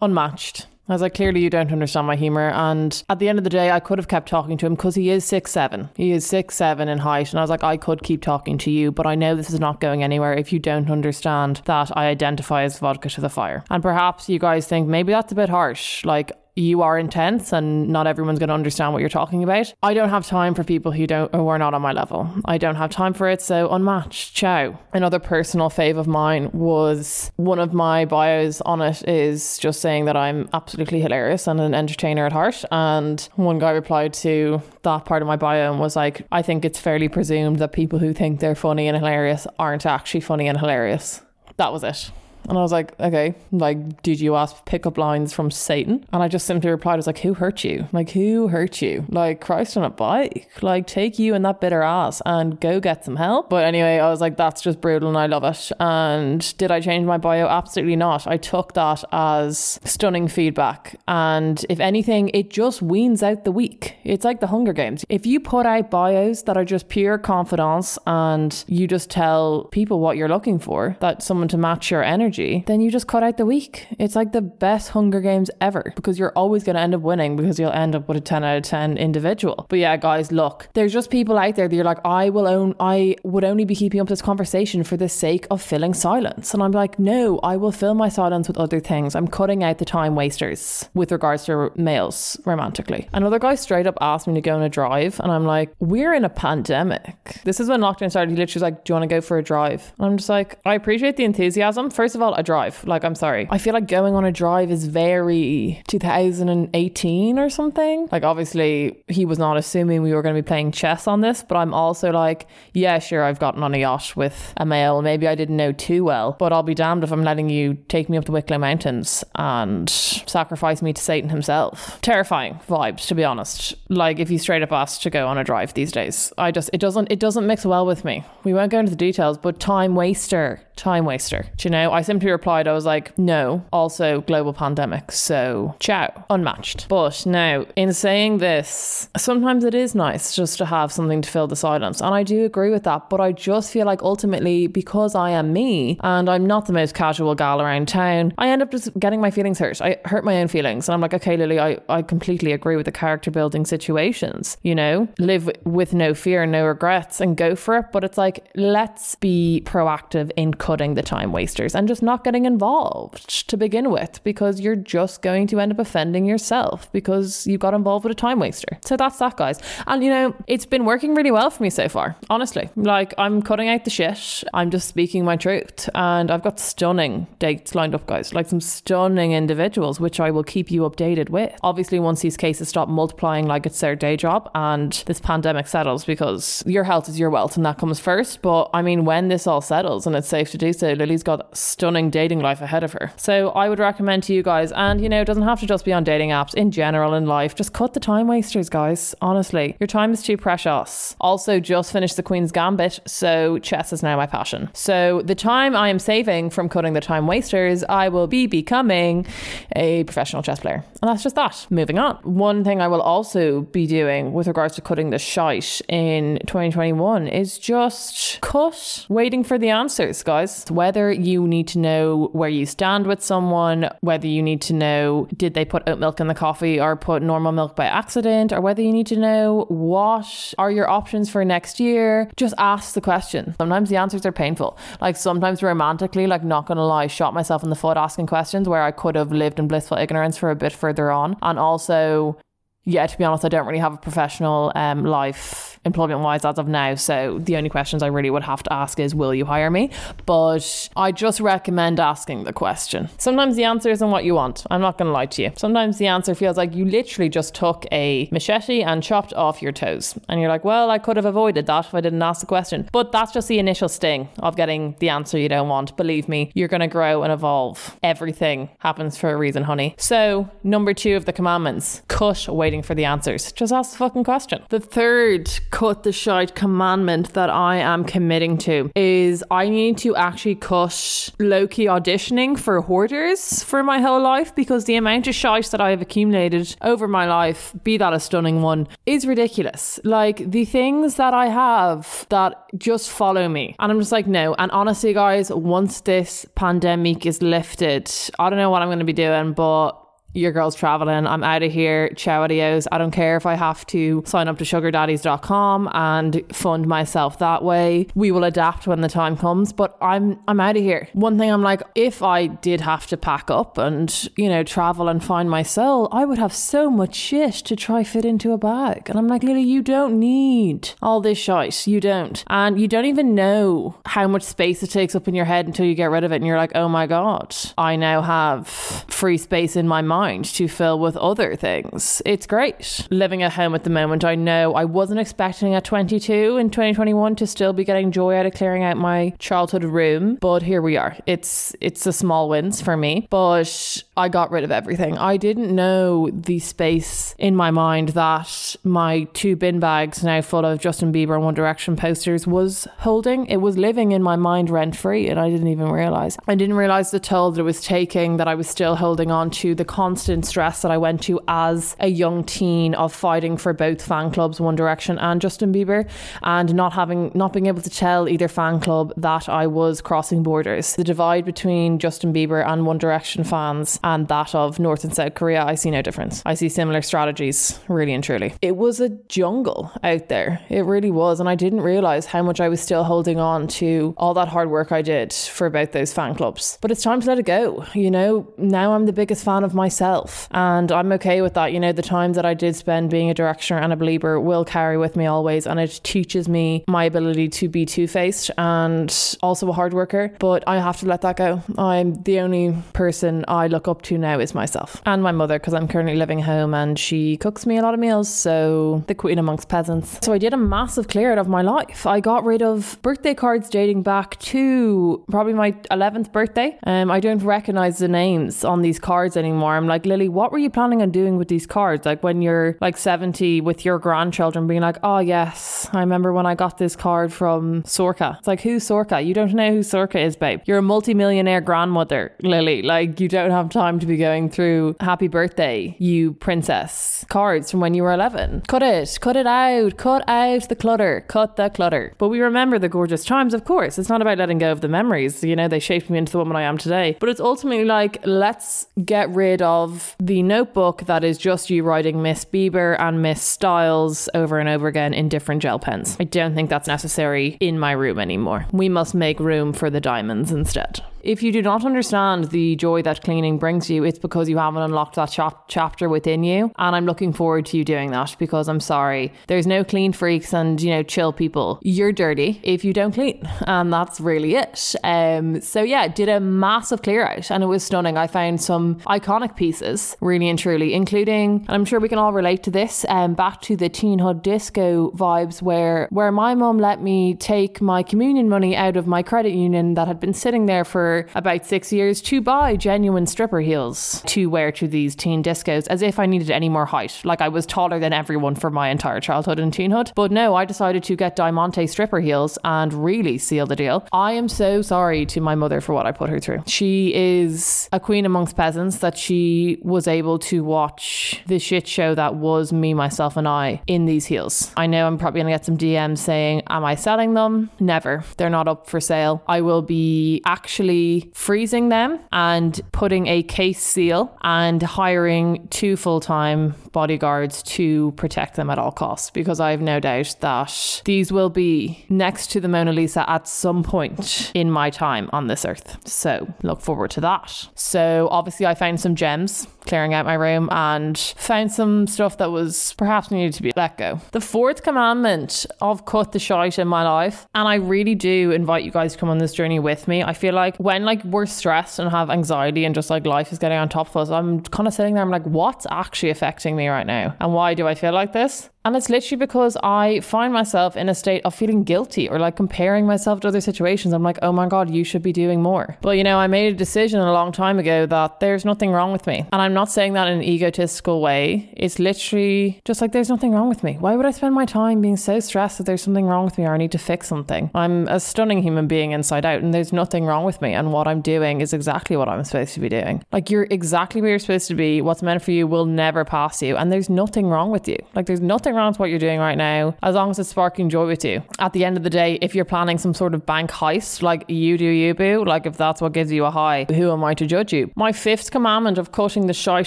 Unmatched. 0.00 0.66
I 0.88 0.92
was 0.92 1.02
like, 1.02 1.14
clearly 1.14 1.40
you 1.40 1.48
don't 1.48 1.72
understand 1.72 2.06
my 2.06 2.16
humour. 2.16 2.50
And 2.50 3.02
at 3.08 3.18
the 3.20 3.28
end 3.28 3.38
of 3.38 3.44
the 3.44 3.50
day, 3.50 3.70
I 3.70 3.78
could 3.80 3.98
have 3.98 4.08
kept 4.08 4.28
talking 4.28 4.58
to 4.58 4.66
him 4.66 4.74
because 4.74 4.96
he 4.96 5.10
is 5.10 5.24
six 5.24 5.52
seven. 5.52 5.90
He 5.96 6.10
is 6.10 6.26
six 6.26 6.56
seven 6.56 6.88
in 6.88 6.98
height. 6.98 7.30
And 7.30 7.38
I 7.38 7.42
was 7.42 7.50
like, 7.50 7.62
I 7.62 7.76
could 7.76 8.02
keep 8.02 8.20
talking 8.20 8.58
to 8.58 8.70
you, 8.70 8.90
but 8.90 9.06
I 9.06 9.14
know 9.14 9.36
this 9.36 9.50
is 9.50 9.60
not 9.60 9.80
going 9.80 10.02
anywhere 10.02 10.34
if 10.34 10.52
you 10.52 10.58
don't 10.58 10.90
understand 10.90 11.62
that 11.66 11.96
I 11.96 12.06
identify 12.06 12.64
as 12.64 12.78
vodka 12.78 13.08
to 13.10 13.20
the 13.20 13.28
fire. 13.28 13.64
And 13.70 13.82
perhaps 13.82 14.28
you 14.28 14.38
guys 14.38 14.66
think 14.66 14.88
maybe 14.88 15.12
that's 15.12 15.32
a 15.32 15.36
bit 15.36 15.48
harsh. 15.48 16.04
Like, 16.04 16.32
you 16.54 16.82
are 16.82 16.98
intense 16.98 17.52
and 17.52 17.88
not 17.88 18.06
everyone's 18.06 18.38
going 18.38 18.48
to 18.48 18.54
understand 18.54 18.92
what 18.92 19.00
you're 19.00 19.08
talking 19.08 19.42
about. 19.42 19.72
I 19.82 19.94
don't 19.94 20.10
have 20.10 20.26
time 20.26 20.54
for 20.54 20.64
people 20.64 20.92
who 20.92 21.06
don't 21.06 21.34
who 21.34 21.48
are 21.48 21.58
not 21.58 21.74
on 21.74 21.82
my 21.82 21.92
level. 21.92 22.30
I 22.44 22.58
don't 22.58 22.74
have 22.76 22.90
time 22.90 23.14
for 23.14 23.28
it, 23.28 23.40
so 23.40 23.70
unmatched. 23.70 24.34
Ciao. 24.34 24.78
Another 24.92 25.18
personal 25.18 25.70
fave 25.70 25.98
of 25.98 26.06
mine 26.06 26.50
was 26.52 27.32
one 27.36 27.58
of 27.58 27.72
my 27.72 28.04
bios 28.04 28.60
on 28.62 28.82
it 28.82 29.06
is 29.08 29.58
just 29.58 29.80
saying 29.80 30.04
that 30.06 30.16
I'm 30.16 30.48
absolutely 30.52 31.00
hilarious 31.00 31.46
and 31.46 31.60
an 31.60 31.74
entertainer 31.74 32.26
at 32.26 32.32
heart. 32.32 32.64
And 32.70 33.26
one 33.36 33.58
guy 33.58 33.70
replied 33.70 34.12
to 34.14 34.60
that 34.82 35.04
part 35.04 35.22
of 35.22 35.28
my 35.28 35.36
bio 35.36 35.70
and 35.70 35.80
was 35.80 35.96
like, 35.96 36.26
I 36.30 36.42
think 36.42 36.64
it's 36.64 36.78
fairly 36.78 37.08
presumed 37.08 37.58
that 37.60 37.72
people 37.72 37.98
who 37.98 38.12
think 38.12 38.40
they're 38.40 38.54
funny 38.54 38.88
and 38.88 38.96
hilarious 38.96 39.46
aren't 39.58 39.86
actually 39.86 40.20
funny 40.20 40.48
and 40.48 40.58
hilarious. 40.58 41.22
That 41.56 41.72
was 41.72 41.84
it. 41.84 42.10
And 42.48 42.58
I 42.58 42.62
was 42.62 42.72
like, 42.72 42.98
okay, 43.00 43.34
like, 43.52 44.02
did 44.02 44.20
you 44.20 44.34
ask 44.34 44.64
pickup 44.64 44.98
lines 44.98 45.32
from 45.32 45.50
Satan? 45.50 46.04
And 46.12 46.22
I 46.22 46.28
just 46.28 46.46
simply 46.46 46.70
replied, 46.70 46.94
I 46.94 46.96
was 46.96 47.06
like, 47.06 47.18
who 47.18 47.34
hurt 47.34 47.64
you? 47.64 47.86
Like, 47.92 48.10
who 48.10 48.48
hurt 48.48 48.82
you? 48.82 49.04
Like, 49.08 49.40
Christ 49.40 49.76
on 49.76 49.84
a 49.84 49.90
bike. 49.90 50.50
Like, 50.60 50.86
take 50.86 51.18
you 51.18 51.34
and 51.34 51.44
that 51.44 51.60
bitter 51.60 51.82
ass 51.82 52.20
and 52.26 52.60
go 52.60 52.80
get 52.80 53.04
some 53.04 53.16
help. 53.16 53.48
But 53.48 53.64
anyway, 53.64 53.98
I 53.98 54.10
was 54.10 54.20
like, 54.20 54.36
that's 54.36 54.60
just 54.60 54.80
brutal 54.80 55.08
and 55.08 55.18
I 55.18 55.26
love 55.26 55.44
it. 55.44 55.70
And 55.78 56.56
did 56.58 56.70
I 56.70 56.80
change 56.80 57.06
my 57.06 57.18
bio? 57.18 57.46
Absolutely 57.46 57.96
not. 57.96 58.26
I 58.26 58.36
took 58.36 58.74
that 58.74 59.04
as 59.12 59.78
stunning 59.84 60.28
feedback. 60.28 60.98
And 61.06 61.64
if 61.68 61.78
anything, 61.80 62.30
it 62.30 62.50
just 62.50 62.82
weans 62.82 63.22
out 63.22 63.44
the 63.44 63.52
weak. 63.52 63.96
It's 64.04 64.24
like 64.24 64.40
the 64.40 64.48
Hunger 64.48 64.72
Games. 64.72 65.04
If 65.08 65.26
you 65.26 65.38
put 65.38 65.66
out 65.66 65.90
bios 65.90 66.42
that 66.42 66.56
are 66.56 66.64
just 66.64 66.88
pure 66.88 67.18
confidence 67.18 67.98
and 68.06 68.64
you 68.66 68.88
just 68.88 69.10
tell 69.10 69.64
people 69.70 70.00
what 70.00 70.16
you're 70.16 70.28
looking 70.28 70.58
for, 70.58 70.96
that 71.00 71.22
someone 71.22 71.48
to 71.48 71.58
match 71.58 71.90
your 71.90 72.02
energy 72.02 72.31
energy, 72.32 72.64
then 72.66 72.80
you 72.80 72.90
just 72.90 73.06
cut 73.06 73.22
out 73.22 73.36
the 73.36 73.46
weak. 73.46 73.86
It's 73.98 74.16
like 74.16 74.32
the 74.32 74.40
best 74.40 74.90
Hunger 74.90 75.20
Games 75.20 75.50
ever 75.60 75.92
because 75.94 76.18
you're 76.18 76.32
always 76.32 76.64
going 76.64 76.76
to 76.76 76.80
end 76.80 76.94
up 76.94 77.02
winning 77.02 77.36
because 77.36 77.58
you'll 77.58 77.72
end 77.72 77.94
up 77.94 78.08
with 78.08 78.16
a 78.16 78.20
10 78.20 78.44
out 78.44 78.56
of 78.56 78.62
10 78.62 78.96
individual. 78.96 79.66
But 79.68 79.78
yeah, 79.78 79.96
guys, 79.96 80.32
look, 80.32 80.68
there's 80.74 80.92
just 80.92 81.10
people 81.10 81.38
out 81.38 81.56
there 81.56 81.68
that 81.68 81.74
you're 81.74 81.84
like, 81.84 82.04
I 82.04 82.30
will 82.30 82.46
own, 82.46 82.74
I 82.80 83.16
would 83.24 83.44
only 83.44 83.64
be 83.64 83.74
keeping 83.74 84.00
up 84.00 84.08
this 84.08 84.22
conversation 84.22 84.82
for 84.84 84.96
the 84.96 85.08
sake 85.08 85.46
of 85.50 85.60
filling 85.60 85.94
silence. 85.94 86.54
And 86.54 86.62
I'm 86.62 86.72
like, 86.72 86.98
no, 86.98 87.38
I 87.40 87.56
will 87.56 87.72
fill 87.72 87.94
my 87.94 88.08
silence 88.08 88.48
with 88.48 88.56
other 88.56 88.80
things. 88.80 89.14
I'm 89.14 89.28
cutting 89.28 89.62
out 89.62 89.78
the 89.78 89.84
time 89.84 90.14
wasters 90.14 90.88
with 90.94 91.12
regards 91.12 91.44
to 91.44 91.70
males 91.76 92.40
romantically. 92.44 93.08
Another 93.12 93.38
guy 93.38 93.54
straight 93.54 93.86
up 93.86 93.98
asked 94.00 94.26
me 94.26 94.34
to 94.34 94.40
go 94.40 94.56
on 94.56 94.62
a 94.62 94.68
drive, 94.68 95.20
and 95.20 95.30
I'm 95.30 95.44
like, 95.44 95.74
we're 95.80 96.14
in 96.14 96.24
a 96.24 96.30
pandemic. 96.30 97.40
This 97.44 97.60
is 97.60 97.68
when 97.68 97.80
lockdown 97.80 98.10
started. 98.10 98.30
He 98.30 98.36
literally 98.36 98.54
was 98.54 98.62
like, 98.62 98.84
Do 98.84 98.92
you 98.92 98.94
want 98.94 99.08
to 99.08 99.14
go 99.14 99.20
for 99.20 99.38
a 99.38 99.42
drive? 99.42 99.92
And 99.98 100.06
I'm 100.06 100.16
just 100.16 100.28
like, 100.28 100.58
I 100.64 100.74
appreciate 100.74 101.16
the 101.16 101.24
enthusiasm. 101.24 101.90
First 101.90 102.14
of 102.14 102.21
all, 102.22 102.34
I 102.34 102.42
drive. 102.42 102.84
Like, 102.84 103.04
I'm 103.04 103.14
sorry. 103.14 103.46
I 103.50 103.58
feel 103.58 103.74
like 103.74 103.88
going 103.88 104.14
on 104.14 104.24
a 104.24 104.32
drive 104.32 104.70
is 104.70 104.86
very 104.86 105.82
2018 105.88 107.38
or 107.38 107.50
something. 107.50 108.08
Like, 108.10 108.22
obviously, 108.22 109.02
he 109.08 109.24
was 109.24 109.38
not 109.38 109.56
assuming 109.56 110.02
we 110.02 110.14
were 110.14 110.22
going 110.22 110.34
to 110.34 110.42
be 110.42 110.46
playing 110.46 110.72
chess 110.72 111.06
on 111.06 111.20
this, 111.20 111.42
but 111.42 111.56
I'm 111.56 111.74
also 111.74 112.10
like, 112.10 112.46
yeah, 112.72 112.98
sure, 112.98 113.22
I've 113.22 113.38
gotten 113.38 113.62
on 113.62 113.74
a 113.74 113.78
yacht 113.78 114.16
with 114.16 114.54
a 114.56 114.64
male. 114.64 115.02
Maybe 115.02 115.28
I 115.28 115.34
didn't 115.34 115.56
know 115.56 115.72
too 115.72 116.04
well, 116.04 116.36
but 116.38 116.52
I'll 116.52 116.62
be 116.62 116.74
damned 116.74 117.04
if 117.04 117.12
I'm 117.12 117.24
letting 117.24 117.50
you 117.50 117.74
take 117.88 118.08
me 118.08 118.16
up 118.16 118.24
the 118.24 118.32
Wicklow 118.32 118.58
Mountains 118.58 119.24
and 119.34 119.88
sacrifice 119.90 120.82
me 120.82 120.92
to 120.92 121.02
Satan 121.02 121.30
himself. 121.30 122.00
Terrifying 122.02 122.60
vibes, 122.68 123.06
to 123.08 123.14
be 123.14 123.24
honest. 123.24 123.74
Like, 123.88 124.18
if 124.18 124.30
you 124.30 124.38
straight 124.38 124.62
up 124.62 124.72
asked 124.72 125.02
to 125.02 125.10
go 125.10 125.26
on 125.26 125.38
a 125.38 125.44
drive 125.44 125.74
these 125.74 125.92
days, 125.92 126.32
I 126.38 126.50
just, 126.50 126.70
it 126.72 126.78
doesn't, 126.78 127.10
it 127.10 127.18
doesn't 127.18 127.46
mix 127.46 127.64
well 127.64 127.86
with 127.86 128.04
me. 128.04 128.24
We 128.44 128.54
won't 128.54 128.70
go 128.70 128.78
into 128.78 128.90
the 128.90 128.96
details, 128.96 129.38
but 129.38 129.60
time 129.60 129.94
waster, 129.94 130.60
time 130.76 131.04
waster. 131.04 131.46
Do 131.56 131.68
you 131.68 131.70
know, 131.70 131.92
I 131.92 132.02
simply 132.02 132.30
replied, 132.30 132.66
I 132.68 132.72
was 132.72 132.84
like, 132.84 133.16
no, 133.18 133.64
also 133.72 134.20
global 134.22 134.52
pandemic. 134.52 135.12
So, 135.12 135.76
ciao, 135.80 136.24
unmatched. 136.30 136.88
But 136.88 137.24
now, 137.26 137.66
in 137.76 137.92
saying 137.92 138.38
this, 138.38 139.08
sometimes 139.16 139.64
it 139.64 139.74
is 139.74 139.94
nice 139.94 140.34
just 140.34 140.58
to 140.58 140.66
have 140.66 140.92
something 140.92 141.22
to 141.22 141.28
fill 141.28 141.46
the 141.46 141.56
silence. 141.56 142.00
And 142.00 142.14
I 142.14 142.22
do 142.22 142.44
agree 142.44 142.70
with 142.70 142.84
that. 142.84 143.10
But 143.10 143.20
I 143.20 143.32
just 143.32 143.72
feel 143.72 143.86
like 143.86 144.02
ultimately, 144.02 144.66
because 144.66 145.14
I 145.14 145.30
am 145.30 145.52
me 145.52 145.98
and 146.00 146.28
I'm 146.28 146.46
not 146.46 146.66
the 146.66 146.72
most 146.72 146.94
casual 146.94 147.34
gal 147.34 147.60
around 147.60 147.88
town, 147.88 148.32
I 148.38 148.48
end 148.48 148.62
up 148.62 148.70
just 148.70 148.98
getting 148.98 149.20
my 149.20 149.30
feelings 149.30 149.58
hurt. 149.58 149.80
I 149.80 149.98
hurt 150.04 150.24
my 150.24 150.40
own 150.40 150.48
feelings. 150.48 150.88
And 150.88 150.94
I'm 150.94 151.00
like, 151.00 151.14
okay, 151.14 151.36
Lily, 151.36 151.60
I, 151.60 151.78
I 151.88 152.02
completely 152.02 152.52
agree 152.52 152.76
with 152.76 152.86
the 152.86 152.92
character 152.92 153.30
building 153.30 153.64
situations. 153.66 154.56
You 154.62 154.74
know, 154.74 155.08
live 155.18 155.50
with 155.64 155.94
no 155.94 156.14
fear, 156.14 156.46
no 156.46 156.66
regrets, 156.66 157.20
and 157.20 157.36
go 157.36 157.54
for 157.54 157.76
it. 157.78 157.86
But 157.92 158.04
it's 158.04 158.18
like, 158.18 158.48
let's 158.54 159.14
be 159.16 159.62
proactive 159.64 160.30
in 160.36 160.54
cutting 160.62 160.94
the 160.94 161.02
time 161.02 161.32
wasters 161.32 161.74
and 161.74 161.88
just 161.88 162.04
not 162.04 162.22
getting 162.22 162.44
involved 162.44 163.48
to 163.48 163.56
begin 163.56 163.90
with 163.90 164.22
because 164.22 164.60
you're 164.60 164.76
just 164.76 165.20
going 165.20 165.44
to 165.48 165.58
end 165.58 165.72
up 165.72 165.78
offending 165.80 166.24
yourself 166.24 166.90
because 166.92 167.44
you 167.48 167.58
got 167.58 167.74
involved 167.74 168.04
with 168.04 168.12
a 168.12 168.14
time 168.14 168.38
waster. 168.38 168.78
So 168.84 168.96
that's 168.96 169.18
that, 169.18 169.36
guys. 169.36 169.58
And 169.88 170.04
you 170.04 170.10
know, 170.10 170.36
it's 170.46 170.64
been 170.64 170.84
working 170.84 171.16
really 171.16 171.32
well 171.32 171.50
for 171.50 171.64
me 171.64 171.70
so 171.70 171.88
far, 171.88 172.14
honestly. 172.30 172.70
Like, 172.76 173.12
I'm 173.18 173.42
cutting 173.42 173.68
out 173.68 173.82
the 173.82 173.90
shit, 173.90 174.44
I'm 174.54 174.70
just 174.70 174.86
speaking 174.86 175.24
my 175.24 175.34
truth, 175.34 175.88
and 175.96 176.30
I've 176.30 176.44
got 176.44 176.60
stunning 176.60 177.26
dates 177.40 177.74
lined 177.74 177.96
up, 177.96 178.06
guys. 178.06 178.32
Like, 178.32 178.48
some 178.48 178.60
stunning 178.60 179.32
individuals, 179.32 179.98
which 179.98 180.20
I 180.20 180.30
will 180.30 180.44
keep 180.44 180.70
you 180.70 180.82
updated 180.82 181.28
with. 181.28 181.58
Obviously, 181.64 181.98
once 181.98 182.20
these 182.20 182.36
cases 182.36 182.68
stop 182.68 182.88
multiplying 182.88 183.46
like 183.46 183.66
it's 183.66 183.80
their 183.80 183.96
day 183.96 184.16
job 184.16 184.48
and 184.54 185.02
this 185.06 185.18
pandemic 185.18 185.66
settles, 185.66 186.04
because 186.04 186.62
your 186.66 186.84
health 186.84 187.08
is 187.08 187.18
your 187.18 187.30
wealth 187.30 187.56
and 187.56 187.66
that 187.66 187.78
comes 187.78 187.98
first. 187.98 188.42
But 188.42 188.70
I 188.72 188.82
mean, 188.82 189.04
when 189.04 189.26
this 189.26 189.48
all 189.48 189.60
settles 189.60 190.06
and 190.06 190.14
it's 190.14 190.28
safe 190.28 190.51
to 190.52 190.58
do 190.58 190.72
so, 190.72 190.92
Lily's 190.92 191.22
got 191.22 191.56
stunning 191.56 192.10
dating 192.10 192.40
life 192.40 192.60
ahead 192.60 192.84
of 192.84 192.92
her. 192.92 193.12
So 193.16 193.50
I 193.50 193.68
would 193.68 193.78
recommend 193.78 194.22
to 194.24 194.34
you 194.34 194.42
guys, 194.42 194.72
and 194.72 195.00
you 195.00 195.08
know, 195.08 195.20
it 195.20 195.24
doesn't 195.24 195.42
have 195.42 195.60
to 195.60 195.66
just 195.66 195.84
be 195.84 195.92
on 195.92 196.04
dating 196.04 196.30
apps 196.30 196.54
in 196.54 196.70
general 196.70 197.14
in 197.14 197.26
life, 197.26 197.54
just 197.54 197.72
cut 197.72 197.94
the 197.94 198.00
time 198.00 198.28
wasters, 198.28 198.68
guys. 198.68 199.14
Honestly, 199.20 199.76
your 199.80 199.86
time 199.86 200.12
is 200.12 200.22
too 200.22 200.36
precious. 200.36 201.16
Also, 201.20 201.60
just 201.60 201.92
finished 201.92 202.16
the 202.16 202.22
Queen's 202.22 202.52
Gambit, 202.52 203.00
so 203.06 203.58
chess 203.58 203.92
is 203.92 204.02
now 204.02 204.16
my 204.16 204.26
passion. 204.26 204.70
So 204.72 205.22
the 205.24 205.34
time 205.34 205.74
I 205.74 205.88
am 205.88 205.98
saving 205.98 206.50
from 206.50 206.68
cutting 206.68 206.92
the 206.92 207.00
time 207.00 207.26
wasters, 207.26 207.84
I 207.84 208.08
will 208.08 208.26
be 208.26 208.46
becoming 208.46 209.26
a 209.74 210.04
professional 210.04 210.42
chess 210.42 210.60
player. 210.60 210.84
And 211.00 211.08
that's 211.08 211.22
just 211.22 211.36
that. 211.36 211.66
Moving 211.70 211.98
on. 211.98 212.16
One 212.22 212.64
thing 212.64 212.80
I 212.80 212.88
will 212.88 213.02
also 213.02 213.62
be 213.62 213.86
doing 213.86 214.32
with 214.32 214.46
regards 214.46 214.74
to 214.76 214.80
cutting 214.80 215.10
the 215.10 215.18
shite 215.18 215.80
in 215.88 216.38
2021 216.46 217.28
is 217.28 217.58
just 217.58 218.40
cut 218.40 219.06
waiting 219.08 219.44
for 219.44 219.58
the 219.58 219.70
answers, 219.70 220.22
guys. 220.22 220.41
Whether 220.70 221.12
you 221.12 221.46
need 221.46 221.68
to 221.68 221.78
know 221.78 222.30
where 222.32 222.48
you 222.48 222.66
stand 222.66 223.06
with 223.06 223.22
someone, 223.22 223.90
whether 224.00 224.26
you 224.26 224.42
need 224.42 224.62
to 224.62 224.72
know 224.72 225.28
did 225.36 225.54
they 225.54 225.64
put 225.64 225.88
oat 225.88 225.98
milk 225.98 226.20
in 226.20 226.26
the 226.28 226.34
coffee 226.34 226.80
or 226.80 226.96
put 226.96 227.22
normal 227.22 227.52
milk 227.52 227.76
by 227.76 227.86
accident, 227.86 228.52
or 228.52 228.60
whether 228.60 228.80
you 228.82 228.92
need 228.92 229.06
to 229.08 229.16
know 229.16 229.66
what 229.68 230.54
are 230.58 230.70
your 230.70 230.88
options 230.88 231.28
for 231.28 231.44
next 231.44 231.78
year, 231.78 232.30
just 232.36 232.54
ask 232.58 232.94
the 232.94 233.00
question. 233.00 233.54
Sometimes 233.58 233.90
the 233.90 233.96
answers 233.96 234.24
are 234.24 234.32
painful. 234.32 234.78
Like 235.00 235.16
sometimes 235.16 235.62
romantically, 235.62 236.26
like 236.26 236.42
not 236.42 236.66
gonna 236.66 236.86
lie, 236.86 237.02
I 237.02 237.06
shot 237.08 237.34
myself 237.34 237.64
in 237.64 237.70
the 237.70 237.74
foot 237.74 237.96
asking 237.96 238.28
questions 238.28 238.68
where 238.68 238.82
I 238.82 238.92
could 238.92 239.16
have 239.16 239.32
lived 239.32 239.58
in 239.58 239.66
blissful 239.66 239.96
ignorance 239.98 240.38
for 240.38 240.50
a 240.50 240.54
bit 240.54 240.72
further 240.72 241.10
on. 241.10 241.36
And 241.42 241.58
also 241.58 242.38
yeah, 242.84 243.06
to 243.06 243.18
be 243.18 243.24
honest, 243.24 243.44
I 243.44 243.48
don't 243.48 243.66
really 243.66 243.78
have 243.78 243.94
a 243.94 243.98
professional 243.98 244.72
um, 244.74 245.04
life 245.04 245.72
employment 245.84 246.20
wise 246.20 246.44
as 246.44 246.58
of 246.58 246.68
now. 246.68 246.94
So 246.94 247.38
the 247.38 247.56
only 247.56 247.68
questions 247.70 248.02
I 248.02 248.08
really 248.08 248.30
would 248.30 248.42
have 248.42 248.62
to 248.64 248.72
ask 248.72 248.98
is, 249.00 249.14
will 249.14 249.34
you 249.34 249.44
hire 249.44 249.70
me? 249.70 249.90
But 250.26 250.88
I 250.96 251.12
just 251.12 251.40
recommend 251.40 252.00
asking 252.00 252.44
the 252.44 252.52
question. 252.52 253.08
Sometimes 253.18 253.56
the 253.56 253.64
answer 253.64 253.90
isn't 253.90 254.10
what 254.10 254.24
you 254.24 254.34
want. 254.34 254.64
I'm 254.70 254.80
not 254.80 254.98
going 254.98 255.06
to 255.06 255.12
lie 255.12 255.26
to 255.26 255.42
you. 255.42 255.52
Sometimes 255.56 255.98
the 255.98 256.06
answer 256.06 256.34
feels 256.34 256.56
like 256.56 256.74
you 256.74 256.84
literally 256.84 257.28
just 257.28 257.54
took 257.54 257.86
a 257.92 258.28
machete 258.32 258.82
and 258.82 259.02
chopped 259.02 259.32
off 259.34 259.62
your 259.62 259.72
toes. 259.72 260.18
And 260.28 260.40
you're 260.40 260.50
like, 260.50 260.64
well, 260.64 260.90
I 260.90 260.98
could 260.98 261.16
have 261.16 261.24
avoided 261.24 261.66
that 261.66 261.86
if 261.86 261.94
I 261.94 262.00
didn't 262.00 262.22
ask 262.22 262.40
the 262.40 262.46
question. 262.46 262.88
But 262.92 263.12
that's 263.12 263.32
just 263.32 263.48
the 263.48 263.58
initial 263.58 263.88
sting 263.88 264.28
of 264.38 264.56
getting 264.56 264.96
the 264.98 265.08
answer 265.08 265.38
you 265.38 265.48
don't 265.48 265.68
want. 265.68 265.96
Believe 265.96 266.28
me, 266.28 266.50
you're 266.54 266.68
going 266.68 266.80
to 266.80 266.88
grow 266.88 267.22
and 267.22 267.32
evolve. 267.32 267.96
Everything 268.02 268.70
happens 268.78 269.16
for 269.16 269.30
a 269.30 269.36
reason, 269.36 269.64
honey. 269.64 269.94
So, 269.98 270.48
number 270.62 270.94
two 270.94 271.16
of 271.16 271.24
the 271.24 271.32
commandments 271.32 272.02
cut 272.08 272.48
waiting 272.72 272.82
for 272.82 272.94
the 272.94 273.04
answers. 273.04 273.52
Just 273.52 273.70
ask 273.70 273.92
the 273.92 273.98
fucking 273.98 274.24
question. 274.24 274.62
The 274.70 274.80
third 274.80 275.50
cut 275.70 276.04
the 276.04 276.12
shite 276.12 276.54
commandment 276.54 277.34
that 277.34 277.50
I 277.50 277.76
am 277.76 278.02
committing 278.02 278.56
to 278.58 278.90
is 278.96 279.44
I 279.50 279.68
need 279.68 279.98
to 279.98 280.16
actually 280.16 280.54
cut 280.54 281.28
low 281.38 281.66
key 281.66 281.84
auditioning 281.84 282.58
for 282.58 282.80
hoarders 282.80 283.62
for 283.62 283.82
my 283.82 284.00
whole 284.00 284.22
life 284.22 284.54
because 284.54 284.86
the 284.86 284.96
amount 284.96 285.26
of 285.26 285.34
shite 285.34 285.66
that 285.66 285.82
I 285.82 285.90
have 285.90 286.00
accumulated 286.00 286.74
over 286.80 287.06
my 287.06 287.26
life, 287.26 287.74
be 287.84 287.98
that 287.98 288.14
a 288.14 288.20
stunning 288.20 288.62
one, 288.62 288.88
is 289.04 289.26
ridiculous. 289.26 290.00
Like 290.02 290.50
the 290.50 290.64
things 290.64 291.16
that 291.16 291.34
I 291.34 291.48
have 291.48 292.26
that 292.30 292.54
just 292.78 293.10
follow 293.10 293.50
me. 293.50 293.76
And 293.80 293.92
I'm 293.92 293.98
just 293.98 294.12
like, 294.12 294.26
no. 294.26 294.54
And 294.54 294.70
honestly, 294.70 295.12
guys, 295.12 295.50
once 295.50 296.00
this 296.00 296.46
pandemic 296.54 297.26
is 297.26 297.42
lifted, 297.42 298.10
I 298.38 298.48
don't 298.48 298.58
know 298.58 298.70
what 298.70 298.80
I'm 298.80 298.88
going 298.88 299.00
to 299.00 299.04
be 299.04 299.12
doing, 299.12 299.52
but 299.52 300.01
your 300.34 300.52
girl's 300.52 300.74
traveling. 300.74 301.26
I'm 301.26 301.44
out 301.44 301.62
of 301.62 301.72
here. 301.72 302.10
Ciao, 302.16 302.42
adios. 302.42 302.88
I 302.90 302.98
don't 302.98 303.10
care 303.10 303.36
if 303.36 303.46
I 303.46 303.54
have 303.54 303.86
to 303.88 304.22
sign 304.26 304.48
up 304.48 304.58
to 304.58 304.64
sugardaddies.com 304.64 305.90
and 305.92 306.42
fund 306.52 306.86
myself 306.86 307.38
that 307.38 307.62
way. 307.62 308.06
We 308.14 308.30
will 308.30 308.44
adapt 308.44 308.86
when 308.86 309.02
the 309.02 309.08
time 309.08 309.36
comes, 309.36 309.72
but 309.72 309.96
I'm 310.00 310.38
I'm 310.48 310.60
out 310.60 310.76
of 310.76 310.82
here. 310.82 311.08
One 311.12 311.38
thing 311.38 311.50
I'm 311.50 311.62
like, 311.62 311.82
if 311.94 312.22
I 312.22 312.46
did 312.46 312.80
have 312.80 313.06
to 313.08 313.16
pack 313.16 313.50
up 313.50 313.78
and, 313.78 314.28
you 314.36 314.48
know, 314.48 314.62
travel 314.62 315.08
and 315.08 315.22
find 315.22 315.50
my 315.50 315.62
soul, 315.62 316.08
I 316.12 316.24
would 316.24 316.38
have 316.38 316.54
so 316.54 316.90
much 316.90 317.14
shit 317.14 317.54
to 317.54 317.76
try 317.76 318.04
fit 318.04 318.24
into 318.24 318.52
a 318.52 318.58
bag. 318.58 319.10
And 319.10 319.18
I'm 319.18 319.28
like, 319.28 319.42
Lily, 319.42 319.62
you 319.62 319.82
don't 319.82 320.18
need 320.18 320.90
all 321.02 321.20
this 321.20 321.38
shite. 321.38 321.86
You 321.86 322.00
don't. 322.00 322.42
And 322.48 322.80
you 322.80 322.88
don't 322.88 323.04
even 323.04 323.34
know 323.34 323.96
how 324.06 324.26
much 324.28 324.42
space 324.42 324.82
it 324.82 324.90
takes 324.90 325.14
up 325.14 325.28
in 325.28 325.34
your 325.34 325.44
head 325.44 325.66
until 325.66 325.86
you 325.86 325.94
get 325.94 326.10
rid 326.10 326.24
of 326.24 326.32
it 326.32 326.36
and 326.36 326.46
you're 326.46 326.56
like, 326.56 326.72
oh 326.74 326.88
my 326.88 327.06
God, 327.06 327.54
I 327.76 327.96
now 327.96 328.22
have 328.22 328.66
free 328.66 329.36
space 329.36 329.76
in 329.76 329.86
my 329.86 330.02
mind 330.02 330.21
mind 330.22 330.44
to 330.44 330.68
fill 330.68 331.00
with 331.00 331.16
other 331.16 331.56
things. 331.56 332.22
It's 332.24 332.46
great. 332.46 333.08
Living 333.10 333.42
at 333.42 333.52
home 333.54 333.74
at 333.74 333.82
the 333.82 333.90
moment, 333.90 334.24
I 334.24 334.36
know 334.36 334.72
I 334.72 334.84
wasn't 334.84 335.18
expecting 335.18 335.74
at 335.74 335.82
22 335.84 336.58
in 336.58 336.70
2021 336.70 337.34
to 337.36 337.46
still 337.48 337.72
be 337.72 337.82
getting 337.82 338.12
joy 338.12 338.36
out 338.36 338.46
of 338.46 338.52
clearing 338.52 338.84
out 338.84 338.96
my 338.96 339.34
childhood 339.40 339.82
room, 339.82 340.36
but 340.36 340.62
here 340.62 340.80
we 340.80 340.96
are. 340.96 341.16
It's 341.26 341.74
it's 341.80 342.06
a 342.06 342.12
small 342.12 342.48
wins 342.48 342.80
for 342.80 342.96
me, 342.96 343.26
but 343.30 344.04
I 344.14 344.28
got 344.28 344.50
rid 344.50 344.62
of 344.62 344.70
everything. 344.70 345.16
I 345.16 345.38
didn't 345.38 345.74
know 345.74 346.28
the 346.28 346.58
space 346.58 347.34
in 347.38 347.56
my 347.56 347.70
mind 347.70 348.10
that 348.10 348.76
my 348.84 349.24
two 349.32 349.56
bin 349.56 349.80
bags 349.80 350.22
now 350.22 350.42
full 350.42 350.66
of 350.66 350.80
Justin 350.80 351.14
Bieber 351.14 351.34
and 351.34 351.44
One 351.44 351.54
Direction 351.54 351.96
posters 351.96 352.46
was 352.46 352.86
holding. 352.98 353.46
It 353.46 353.62
was 353.62 353.78
living 353.78 354.12
in 354.12 354.22
my 354.22 354.36
mind 354.36 354.68
rent 354.68 354.94
free 354.96 355.28
and 355.28 355.40
I 355.40 355.48
didn't 355.48 355.68
even 355.68 355.88
realize. 355.90 356.36
I 356.46 356.54
didn't 356.56 356.76
realize 356.76 357.10
the 357.10 357.20
toll 357.20 357.52
that 357.52 357.60
it 357.60 357.62
was 357.62 357.80
taking 357.80 358.36
that 358.36 358.46
I 358.46 358.54
was 358.54 358.68
still 358.68 358.96
holding 358.96 359.30
on 359.30 359.50
to 359.52 359.74
the 359.74 359.84
constant 359.84 360.44
stress 360.44 360.82
that 360.82 360.90
I 360.90 360.98
went 360.98 361.22
to 361.22 361.40
as 361.48 361.96
a 361.98 362.08
young 362.08 362.44
teen 362.44 362.94
of 362.94 363.14
fighting 363.14 363.56
for 363.56 363.72
both 363.72 364.04
fan 364.04 364.30
clubs, 364.30 364.60
One 364.60 364.76
Direction 364.76 365.18
and 365.20 365.40
Justin 365.40 365.72
Bieber, 365.72 366.06
and 366.42 366.74
not 366.74 366.92
having 366.92 367.32
not 367.34 367.54
being 367.54 367.64
able 367.64 367.80
to 367.80 367.88
tell 367.88 368.28
either 368.28 368.48
fan 368.48 368.78
club 368.78 369.14
that 369.16 369.48
I 369.48 369.66
was 369.66 370.02
crossing 370.02 370.42
borders. 370.42 370.96
The 370.96 371.04
divide 371.04 371.46
between 371.46 371.98
Justin 371.98 372.34
Bieber 372.34 372.62
and 372.66 372.84
One 372.84 372.98
Direction 372.98 373.42
fans 373.42 374.00
and 374.04 374.28
that 374.28 374.54
of 374.54 374.78
North 374.78 375.04
and 375.04 375.14
South 375.14 375.34
Korea, 375.34 375.64
I 375.64 375.74
see 375.74 375.90
no 375.90 376.02
difference. 376.02 376.42
I 376.44 376.54
see 376.54 376.68
similar 376.68 377.02
strategies, 377.02 377.78
really 377.88 378.12
and 378.12 378.22
truly. 378.24 378.54
It 378.62 378.76
was 378.76 379.00
a 379.00 379.10
jungle 379.28 379.90
out 380.02 380.28
there. 380.28 380.60
It 380.68 380.84
really 380.84 381.10
was. 381.10 381.40
And 381.40 381.48
I 381.48 381.54
didn't 381.54 381.80
realize 381.80 382.26
how 382.26 382.42
much 382.42 382.60
I 382.60 382.68
was 382.68 382.80
still 382.80 383.04
holding 383.04 383.38
on 383.38 383.68
to 383.68 384.14
all 384.16 384.34
that 384.34 384.48
hard 384.48 384.70
work 384.70 384.92
I 384.92 385.02
did 385.02 385.32
for 385.32 385.66
about 385.66 385.92
those 385.92 386.12
fan 386.12 386.34
clubs. 386.34 386.78
But 386.80 386.90
it's 386.90 387.02
time 387.02 387.20
to 387.20 387.26
let 387.26 387.38
it 387.38 387.46
go. 387.46 387.84
You 387.94 388.10
know, 388.10 388.52
now 388.56 388.92
I'm 388.94 389.06
the 389.06 389.12
biggest 389.12 389.44
fan 389.44 389.64
of 389.64 389.74
myself. 389.74 390.48
And 390.50 390.90
I'm 390.90 391.12
okay 391.12 391.42
with 391.42 391.54
that. 391.54 391.72
You 391.72 391.80
know, 391.80 391.92
the 391.92 392.02
time 392.02 392.32
that 392.34 392.46
I 392.46 392.54
did 392.54 392.76
spend 392.76 393.10
being 393.10 393.30
a 393.30 393.34
directioner 393.34 393.82
and 393.82 393.92
a 393.92 393.96
believer 393.96 394.40
will 394.40 394.64
carry 394.64 394.96
with 394.96 395.16
me 395.16 395.26
always. 395.26 395.66
And 395.66 395.78
it 395.78 396.00
teaches 396.02 396.48
me 396.48 396.84
my 396.88 397.04
ability 397.04 397.48
to 397.48 397.68
be 397.68 397.86
two 397.86 398.06
faced 398.06 398.50
and 398.58 399.36
also 399.42 399.68
a 399.68 399.72
hard 399.72 399.92
worker. 399.92 400.32
But 400.38 400.64
I 400.66 400.80
have 400.80 400.98
to 401.00 401.06
let 401.06 401.20
that 401.22 401.36
go. 401.36 401.62
I'm 401.78 402.22
the 402.22 402.40
only 402.40 402.74
person 402.92 403.44
I 403.48 403.66
look 403.66 403.88
up 403.88 403.91
to 404.02 404.16
now 404.16 404.38
is 404.38 404.54
myself 404.54 405.02
and 405.04 405.22
my 405.22 405.32
mother 405.32 405.58
because 405.58 405.74
I'm 405.74 405.86
currently 405.86 406.16
living 406.16 406.40
home 406.40 406.72
and 406.72 406.98
she 406.98 407.36
cooks 407.36 407.66
me 407.66 407.76
a 407.76 407.82
lot 407.82 407.92
of 407.92 408.00
meals. 408.00 408.32
So 408.32 409.04
the 409.08 409.14
queen 409.14 409.38
amongst 409.38 409.68
peasants. 409.68 410.18
So 410.22 410.32
I 410.32 410.38
did 410.38 410.54
a 410.54 410.56
massive 410.56 411.08
clear 411.08 411.32
out 411.32 411.38
of 411.38 411.48
my 411.48 411.62
life. 411.62 412.06
I 412.06 412.20
got 412.20 412.44
rid 412.44 412.62
of 412.62 412.98
birthday 413.02 413.34
cards 413.34 413.68
dating 413.68 414.02
back 414.02 414.38
to 414.40 415.24
probably 415.30 415.52
my 415.52 415.72
11th 415.90 416.32
birthday. 416.32 416.78
Um, 416.84 417.10
I 417.10 417.20
don't 417.20 417.42
recognize 417.42 417.98
the 417.98 418.08
names 418.08 418.64
on 418.64 418.82
these 418.82 418.98
cards 418.98 419.36
anymore. 419.36 419.76
I'm 419.76 419.86
like, 419.86 420.06
Lily, 420.06 420.28
what 420.28 420.52
were 420.52 420.58
you 420.58 420.70
planning 420.70 421.02
on 421.02 421.10
doing 421.10 421.36
with 421.36 421.48
these 421.48 421.66
cards? 421.66 422.06
Like 422.06 422.22
when 422.22 422.40
you're 422.40 422.76
like 422.80 422.96
70 422.96 423.60
with 423.60 423.84
your 423.84 423.98
grandchildren 423.98 424.66
being 424.66 424.80
like, 424.80 424.98
oh, 425.02 425.18
yes, 425.18 425.88
I 425.92 426.00
remember 426.00 426.32
when 426.32 426.46
I 426.46 426.54
got 426.54 426.78
this 426.78 426.96
card 426.96 427.32
from 427.32 427.82
Sorka. 427.82 428.38
It's 428.38 428.46
like, 428.46 428.60
who's 428.60 428.86
Sorka? 428.88 429.24
You 429.24 429.34
don't 429.34 429.52
know 429.52 429.72
who 429.72 429.80
Sorka 429.80 430.24
is, 430.24 430.36
babe. 430.36 430.60
You're 430.64 430.78
a 430.78 430.82
multimillionaire 430.82 431.60
grandmother, 431.60 432.32
Lily. 432.42 432.82
Like 432.82 433.20
you 433.20 433.28
don't 433.28 433.50
have 433.50 433.68
time 433.68 433.81
to 434.00 434.06
be 434.06 434.16
going 434.16 434.48
through 434.48 434.96
happy 435.00 435.28
birthday, 435.28 435.96
you 435.98 436.32
princess 436.34 437.24
cards 437.28 437.70
from 437.70 437.80
when 437.80 437.94
you 437.94 438.02
were 438.02 438.12
11. 438.12 438.62
Cut 438.68 438.82
it, 438.82 439.18
cut 439.20 439.36
it 439.36 439.46
out, 439.46 439.96
cut 439.96 440.28
out 440.28 440.68
the 440.68 440.76
clutter, 440.76 441.24
cut 441.28 441.56
the 441.56 441.68
clutter. 441.70 442.14
But 442.18 442.28
we 442.28 442.40
remember 442.40 442.78
the 442.78 442.88
gorgeous 442.88 443.24
times, 443.24 443.54
of 443.54 443.64
course. 443.64 443.98
It's 443.98 444.08
not 444.08 444.22
about 444.22 444.38
letting 444.38 444.58
go 444.58 444.72
of 444.72 444.80
the 444.80 444.88
memories. 444.88 445.42
You 445.42 445.56
know, 445.56 445.68
they 445.68 445.78
shaped 445.78 446.10
me 446.10 446.18
into 446.18 446.32
the 446.32 446.38
woman 446.38 446.56
I 446.56 446.62
am 446.62 446.78
today. 446.78 447.16
But 447.20 447.28
it's 447.28 447.40
ultimately 447.40 447.84
like, 447.84 448.18
let's 448.24 448.86
get 449.04 449.28
rid 449.30 449.62
of 449.62 450.16
the 450.18 450.42
notebook 450.42 451.04
that 451.06 451.24
is 451.24 451.38
just 451.38 451.70
you 451.70 451.82
writing 451.82 452.22
Miss 452.22 452.44
Bieber 452.44 452.96
and 452.98 453.22
Miss 453.22 453.42
Styles 453.42 454.28
over 454.34 454.58
and 454.58 454.68
over 454.68 454.88
again 454.88 455.14
in 455.14 455.28
different 455.28 455.62
gel 455.62 455.78
pens. 455.78 456.16
I 456.20 456.24
don't 456.24 456.54
think 456.54 456.70
that's 456.70 456.88
necessary 456.88 457.56
in 457.60 457.78
my 457.78 457.92
room 457.92 458.18
anymore. 458.18 458.66
We 458.72 458.88
must 458.88 459.14
make 459.14 459.40
room 459.40 459.72
for 459.72 459.90
the 459.90 460.00
diamonds 460.00 460.52
instead. 460.52 461.02
If 461.22 461.40
you 461.40 461.52
do 461.52 461.62
not 461.62 461.84
understand 461.84 462.46
the 462.46 462.74
joy 462.74 463.00
that 463.02 463.22
cleaning 463.22 463.56
brings 463.56 463.88
you, 463.88 464.02
it's 464.02 464.18
because 464.18 464.48
you 464.48 464.58
haven't 464.58 464.82
unlocked 464.82 465.14
that 465.14 465.30
chap- 465.30 465.68
chapter 465.68 466.08
within 466.08 466.42
you. 466.42 466.72
And 466.78 466.96
I'm 466.96 467.06
looking 467.06 467.32
forward 467.32 467.66
to 467.66 467.76
you 467.76 467.84
doing 467.84 468.10
that 468.10 468.34
because 468.40 468.68
I'm 468.68 468.80
sorry. 468.80 469.32
There's 469.46 469.66
no 469.66 469.84
clean 469.84 470.12
freaks 470.12 470.52
and, 470.52 470.82
you 470.82 470.90
know, 470.90 471.04
chill 471.04 471.32
people. 471.32 471.78
You're 471.82 472.10
dirty 472.10 472.60
if 472.64 472.84
you 472.84 472.92
don't 472.92 473.12
clean. 473.12 473.48
And 473.72 473.92
that's 473.92 474.20
really 474.20 474.56
it. 474.56 474.94
Um, 475.04 475.60
so, 475.60 475.82
yeah, 475.82 476.08
did 476.08 476.28
a 476.28 476.40
massive 476.40 477.02
clear 477.02 477.24
out 477.24 477.50
and 477.50 477.62
it 477.62 477.66
was 477.66 477.84
stunning. 477.84 478.18
I 478.18 478.26
found 478.26 478.60
some 478.60 478.96
iconic 479.06 479.56
pieces, 479.56 480.16
really 480.20 480.48
and 480.48 480.58
truly, 480.58 480.92
including, 480.92 481.58
and 481.60 481.70
I'm 481.70 481.84
sure 481.84 482.00
we 482.00 482.08
can 482.08 482.18
all 482.18 482.32
relate 482.32 482.64
to 482.64 482.70
this, 482.70 483.06
um, 483.08 483.34
back 483.34 483.60
to 483.62 483.76
the 483.76 483.88
teen 483.88 484.18
hood 484.18 484.42
disco 484.42 485.12
vibes 485.12 485.62
where, 485.62 486.08
where 486.10 486.32
my 486.32 486.54
mum 486.54 486.78
let 486.78 487.00
me 487.00 487.34
take 487.34 487.80
my 487.80 488.02
communion 488.02 488.48
money 488.48 488.76
out 488.76 488.96
of 488.96 489.06
my 489.06 489.22
credit 489.22 489.52
union 489.52 489.94
that 489.94 490.08
had 490.08 490.18
been 490.18 490.34
sitting 490.34 490.66
there 490.66 490.84
for 490.84 491.11
about 491.34 491.66
six 491.66 491.92
years 491.92 492.20
to 492.22 492.40
buy 492.40 492.76
genuine 492.76 493.26
stripper 493.26 493.60
heels 493.60 494.22
to 494.26 494.46
wear 494.48 494.72
to 494.72 494.86
these 494.88 495.14
teen 495.14 495.42
discos 495.42 495.86
as 495.88 496.02
if 496.02 496.18
I 496.18 496.26
needed 496.26 496.50
any 496.50 496.68
more 496.68 496.86
height. 496.86 497.20
Like 497.24 497.40
I 497.40 497.48
was 497.48 497.66
taller 497.66 497.98
than 497.98 498.12
everyone 498.12 498.54
for 498.54 498.70
my 498.70 498.88
entire 498.88 499.20
childhood 499.20 499.58
and 499.58 499.72
teenhood. 499.72 500.12
But 500.14 500.30
no, 500.30 500.54
I 500.54 500.64
decided 500.64 501.02
to 501.04 501.16
get 501.16 501.36
Diamante 501.36 501.86
stripper 501.86 502.20
heels 502.20 502.58
and 502.64 502.92
really 502.92 503.38
seal 503.38 503.66
the 503.66 503.76
deal. 503.76 504.06
I 504.12 504.32
am 504.32 504.48
so 504.48 504.82
sorry 504.82 505.26
to 505.26 505.40
my 505.40 505.54
mother 505.54 505.80
for 505.80 505.92
what 505.94 506.06
I 506.06 506.12
put 506.12 506.30
her 506.30 506.40
through. 506.40 506.62
She 506.66 507.12
is 507.14 507.88
a 507.92 508.00
queen 508.00 508.24
amongst 508.26 508.56
peasants 508.56 508.98
that 508.98 509.16
she 509.16 509.78
was 509.82 510.06
able 510.08 510.38
to 510.50 510.64
watch 510.64 511.42
the 511.46 511.58
shit 511.58 511.86
show 511.86 512.14
that 512.14 512.34
was 512.36 512.72
me, 512.72 512.94
myself, 512.94 513.36
and 513.36 513.48
I 513.48 513.82
in 513.86 514.06
these 514.06 514.26
heels. 514.26 514.72
I 514.76 514.86
know 514.86 515.06
I'm 515.06 515.18
probably 515.18 515.40
going 515.40 515.52
to 515.52 515.58
get 515.58 515.64
some 515.64 515.78
DMs 515.78 516.18
saying, 516.18 516.62
Am 516.68 516.84
I 516.84 516.94
selling 516.94 517.34
them? 517.34 517.70
Never. 517.80 518.24
They're 518.36 518.50
not 518.50 518.68
up 518.68 518.86
for 518.86 519.00
sale. 519.00 519.42
I 519.46 519.60
will 519.60 519.82
be 519.82 520.42
actually 520.46 521.01
freezing 521.34 521.88
them 521.88 522.18
and 522.32 522.80
putting 522.92 523.26
a 523.26 523.42
case 523.42 523.80
seal 523.80 524.36
and 524.42 524.82
hiring 524.82 525.66
two 525.68 525.96
full 525.96 526.20
time 526.20 526.74
bodyguards 526.92 527.62
to 527.62 528.12
protect 528.12 528.56
them 528.56 528.70
at 528.70 528.78
all 528.78 528.92
costs 528.92 529.30
because 529.30 529.60
I 529.60 529.70
have 529.70 529.80
no 529.80 530.00
doubt 530.00 530.36
that 530.40 531.02
these 531.04 531.32
will 531.32 531.50
be 531.50 532.04
next 532.08 532.50
to 532.52 532.60
the 532.60 532.68
Mona 532.68 532.92
Lisa 532.92 533.28
at 533.28 533.48
some 533.48 533.82
point 533.82 534.52
in 534.54 534.70
my 534.70 534.90
time 534.90 535.28
on 535.32 535.46
this 535.46 535.64
earth. 535.64 535.96
So 536.06 536.52
look 536.62 536.80
forward 536.80 537.10
to 537.12 537.20
that. 537.22 537.68
So 537.74 538.28
obviously, 538.30 538.66
I 538.66 538.74
found 538.74 539.00
some 539.00 539.14
gems 539.14 539.66
clearing 539.86 540.14
out 540.14 540.26
my 540.26 540.34
room 540.34 540.68
and 540.72 541.18
found 541.18 541.72
some 541.72 542.06
stuff 542.06 542.38
that 542.38 542.50
was 542.50 542.94
perhaps 542.96 543.30
needed 543.30 543.52
to 543.54 543.62
be 543.62 543.72
let 543.76 543.98
go. 543.98 544.20
The 544.32 544.40
fourth 544.40 544.82
commandment 544.82 545.66
of 545.80 546.04
cut 546.06 546.32
the 546.32 546.38
shite 546.38 546.78
in 546.78 546.88
my 546.88 547.02
life, 547.02 547.46
and 547.54 547.68
I 547.68 547.76
really 547.76 548.14
do 548.14 548.50
invite 548.50 548.84
you 548.84 548.90
guys 548.90 549.12
to 549.12 549.18
come 549.18 549.28
on 549.28 549.38
this 549.38 549.52
journey 549.52 549.78
with 549.78 550.08
me. 550.08 550.22
I 550.22 550.32
feel 550.32 550.54
like 550.54 550.76
when 550.76 551.04
like 551.04 551.22
we're 551.24 551.46
stressed 551.46 551.98
and 551.98 552.10
have 552.10 552.30
anxiety 552.30 552.84
and 552.84 552.94
just 552.94 553.10
like 553.10 553.26
life 553.26 553.52
is 553.52 553.58
getting 553.58 553.78
on 553.78 553.88
top 553.88 554.08
of 554.08 554.16
us, 554.16 554.30
I'm 554.30 554.60
kind 554.62 554.86
of 554.86 554.94
sitting 554.94 555.14
there, 555.14 555.22
I'm 555.22 555.30
like, 555.30 555.44
what's 555.44 555.86
actually 555.90 556.30
affecting 556.30 556.76
me 556.76 556.88
right 556.88 557.06
now? 557.06 557.36
And 557.40 557.52
why 557.54 557.74
do 557.74 557.86
I 557.86 557.94
feel 557.94 558.12
like 558.12 558.32
this? 558.32 558.70
And 558.84 558.96
it's 558.96 559.08
literally 559.08 559.38
because 559.38 559.76
I 559.82 560.20
find 560.20 560.52
myself 560.52 560.96
in 560.96 561.08
a 561.08 561.14
state 561.14 561.42
of 561.44 561.54
feeling 561.54 561.84
guilty 561.84 562.28
or 562.28 562.38
like 562.38 562.56
comparing 562.56 563.06
myself 563.06 563.40
to 563.40 563.48
other 563.48 563.60
situations. 563.60 564.12
I'm 564.12 564.24
like, 564.24 564.38
oh 564.42 564.52
my 564.52 564.66
God, 564.66 564.90
you 564.90 565.04
should 565.04 565.22
be 565.22 565.32
doing 565.32 565.62
more. 565.62 565.96
But 566.00 566.18
you 566.18 566.24
know, 566.24 566.38
I 566.38 566.48
made 566.48 566.74
a 566.74 566.76
decision 566.76 567.20
a 567.20 567.32
long 567.32 567.52
time 567.52 567.78
ago 567.78 568.06
that 568.06 568.40
there's 568.40 568.64
nothing 568.64 568.90
wrong 568.90 569.12
with 569.12 569.26
me. 569.26 569.46
And 569.52 569.62
I'm 569.62 569.74
not 569.74 569.90
saying 569.90 570.14
that 570.14 570.26
in 570.28 570.38
an 570.38 570.44
egotistical 570.44 571.20
way. 571.20 571.72
It's 571.76 571.98
literally 571.98 572.80
just 572.84 573.00
like, 573.00 573.12
there's 573.12 573.28
nothing 573.28 573.52
wrong 573.52 573.68
with 573.68 573.84
me. 573.84 573.96
Why 574.00 574.16
would 574.16 574.26
I 574.26 574.32
spend 574.32 574.54
my 574.54 574.64
time 574.64 575.00
being 575.00 575.16
so 575.16 575.38
stressed 575.38 575.78
that 575.78 575.84
there's 575.84 576.02
something 576.02 576.26
wrong 576.26 576.44
with 576.44 576.58
me 576.58 576.64
or 576.64 576.74
I 576.74 576.76
need 576.76 576.92
to 576.92 576.98
fix 576.98 577.28
something? 577.28 577.70
I'm 577.74 578.08
a 578.08 578.18
stunning 578.18 578.62
human 578.62 578.88
being 578.88 579.12
inside 579.12 579.46
out 579.46 579.62
and 579.62 579.72
there's 579.72 579.92
nothing 579.92 580.24
wrong 580.24 580.44
with 580.44 580.60
me. 580.60 580.74
And 580.74 580.92
what 580.92 581.06
I'm 581.06 581.20
doing 581.20 581.60
is 581.60 581.72
exactly 581.72 582.16
what 582.16 582.28
I'm 582.28 582.42
supposed 582.42 582.74
to 582.74 582.80
be 582.80 582.88
doing. 582.88 583.22
Like, 583.30 583.48
you're 583.48 583.68
exactly 583.70 584.20
where 584.20 584.30
you're 584.30 584.38
supposed 584.40 584.68
to 584.68 584.74
be. 584.74 585.00
What's 585.00 585.22
meant 585.22 585.42
for 585.42 585.52
you 585.52 585.68
will 585.68 585.86
never 585.86 586.24
pass 586.24 586.62
you. 586.62 586.76
And 586.76 586.90
there's 586.90 587.08
nothing 587.08 587.46
wrong 587.46 587.70
with 587.70 587.86
you. 587.86 587.98
Like, 588.14 588.26
there's 588.26 588.40
nothing 588.40 588.71
wrong 588.74 588.90
with 588.90 588.98
what 588.98 589.10
you're 589.10 589.18
doing 589.18 589.38
right 589.38 589.56
now, 589.56 589.94
as 590.02 590.14
long 590.14 590.30
as 590.30 590.38
it's 590.38 590.50
sparking 590.50 590.88
joy 590.88 591.06
with 591.06 591.24
you. 591.24 591.42
At 591.58 591.72
the 591.72 591.84
end 591.84 591.96
of 591.96 592.02
the 592.02 592.10
day, 592.10 592.38
if 592.40 592.54
you're 592.54 592.64
planning 592.64 592.98
some 592.98 593.14
sort 593.14 593.34
of 593.34 593.46
bank 593.46 593.70
heist, 593.70 594.22
like 594.22 594.44
you 594.48 594.78
do 594.78 594.84
you 594.84 595.14
boo, 595.14 595.44
like 595.44 595.66
if 595.66 595.76
that's 595.76 596.00
what 596.00 596.12
gives 596.12 596.32
you 596.32 596.44
a 596.44 596.50
high, 596.50 596.86
who 596.88 597.10
am 597.10 597.24
I 597.24 597.34
to 597.34 597.46
judge 597.46 597.72
you? 597.72 597.90
My 597.96 598.12
fifth 598.12 598.50
commandment 598.50 598.98
of 598.98 599.12
cutting 599.12 599.46
the 599.46 599.54
shite 599.54 599.86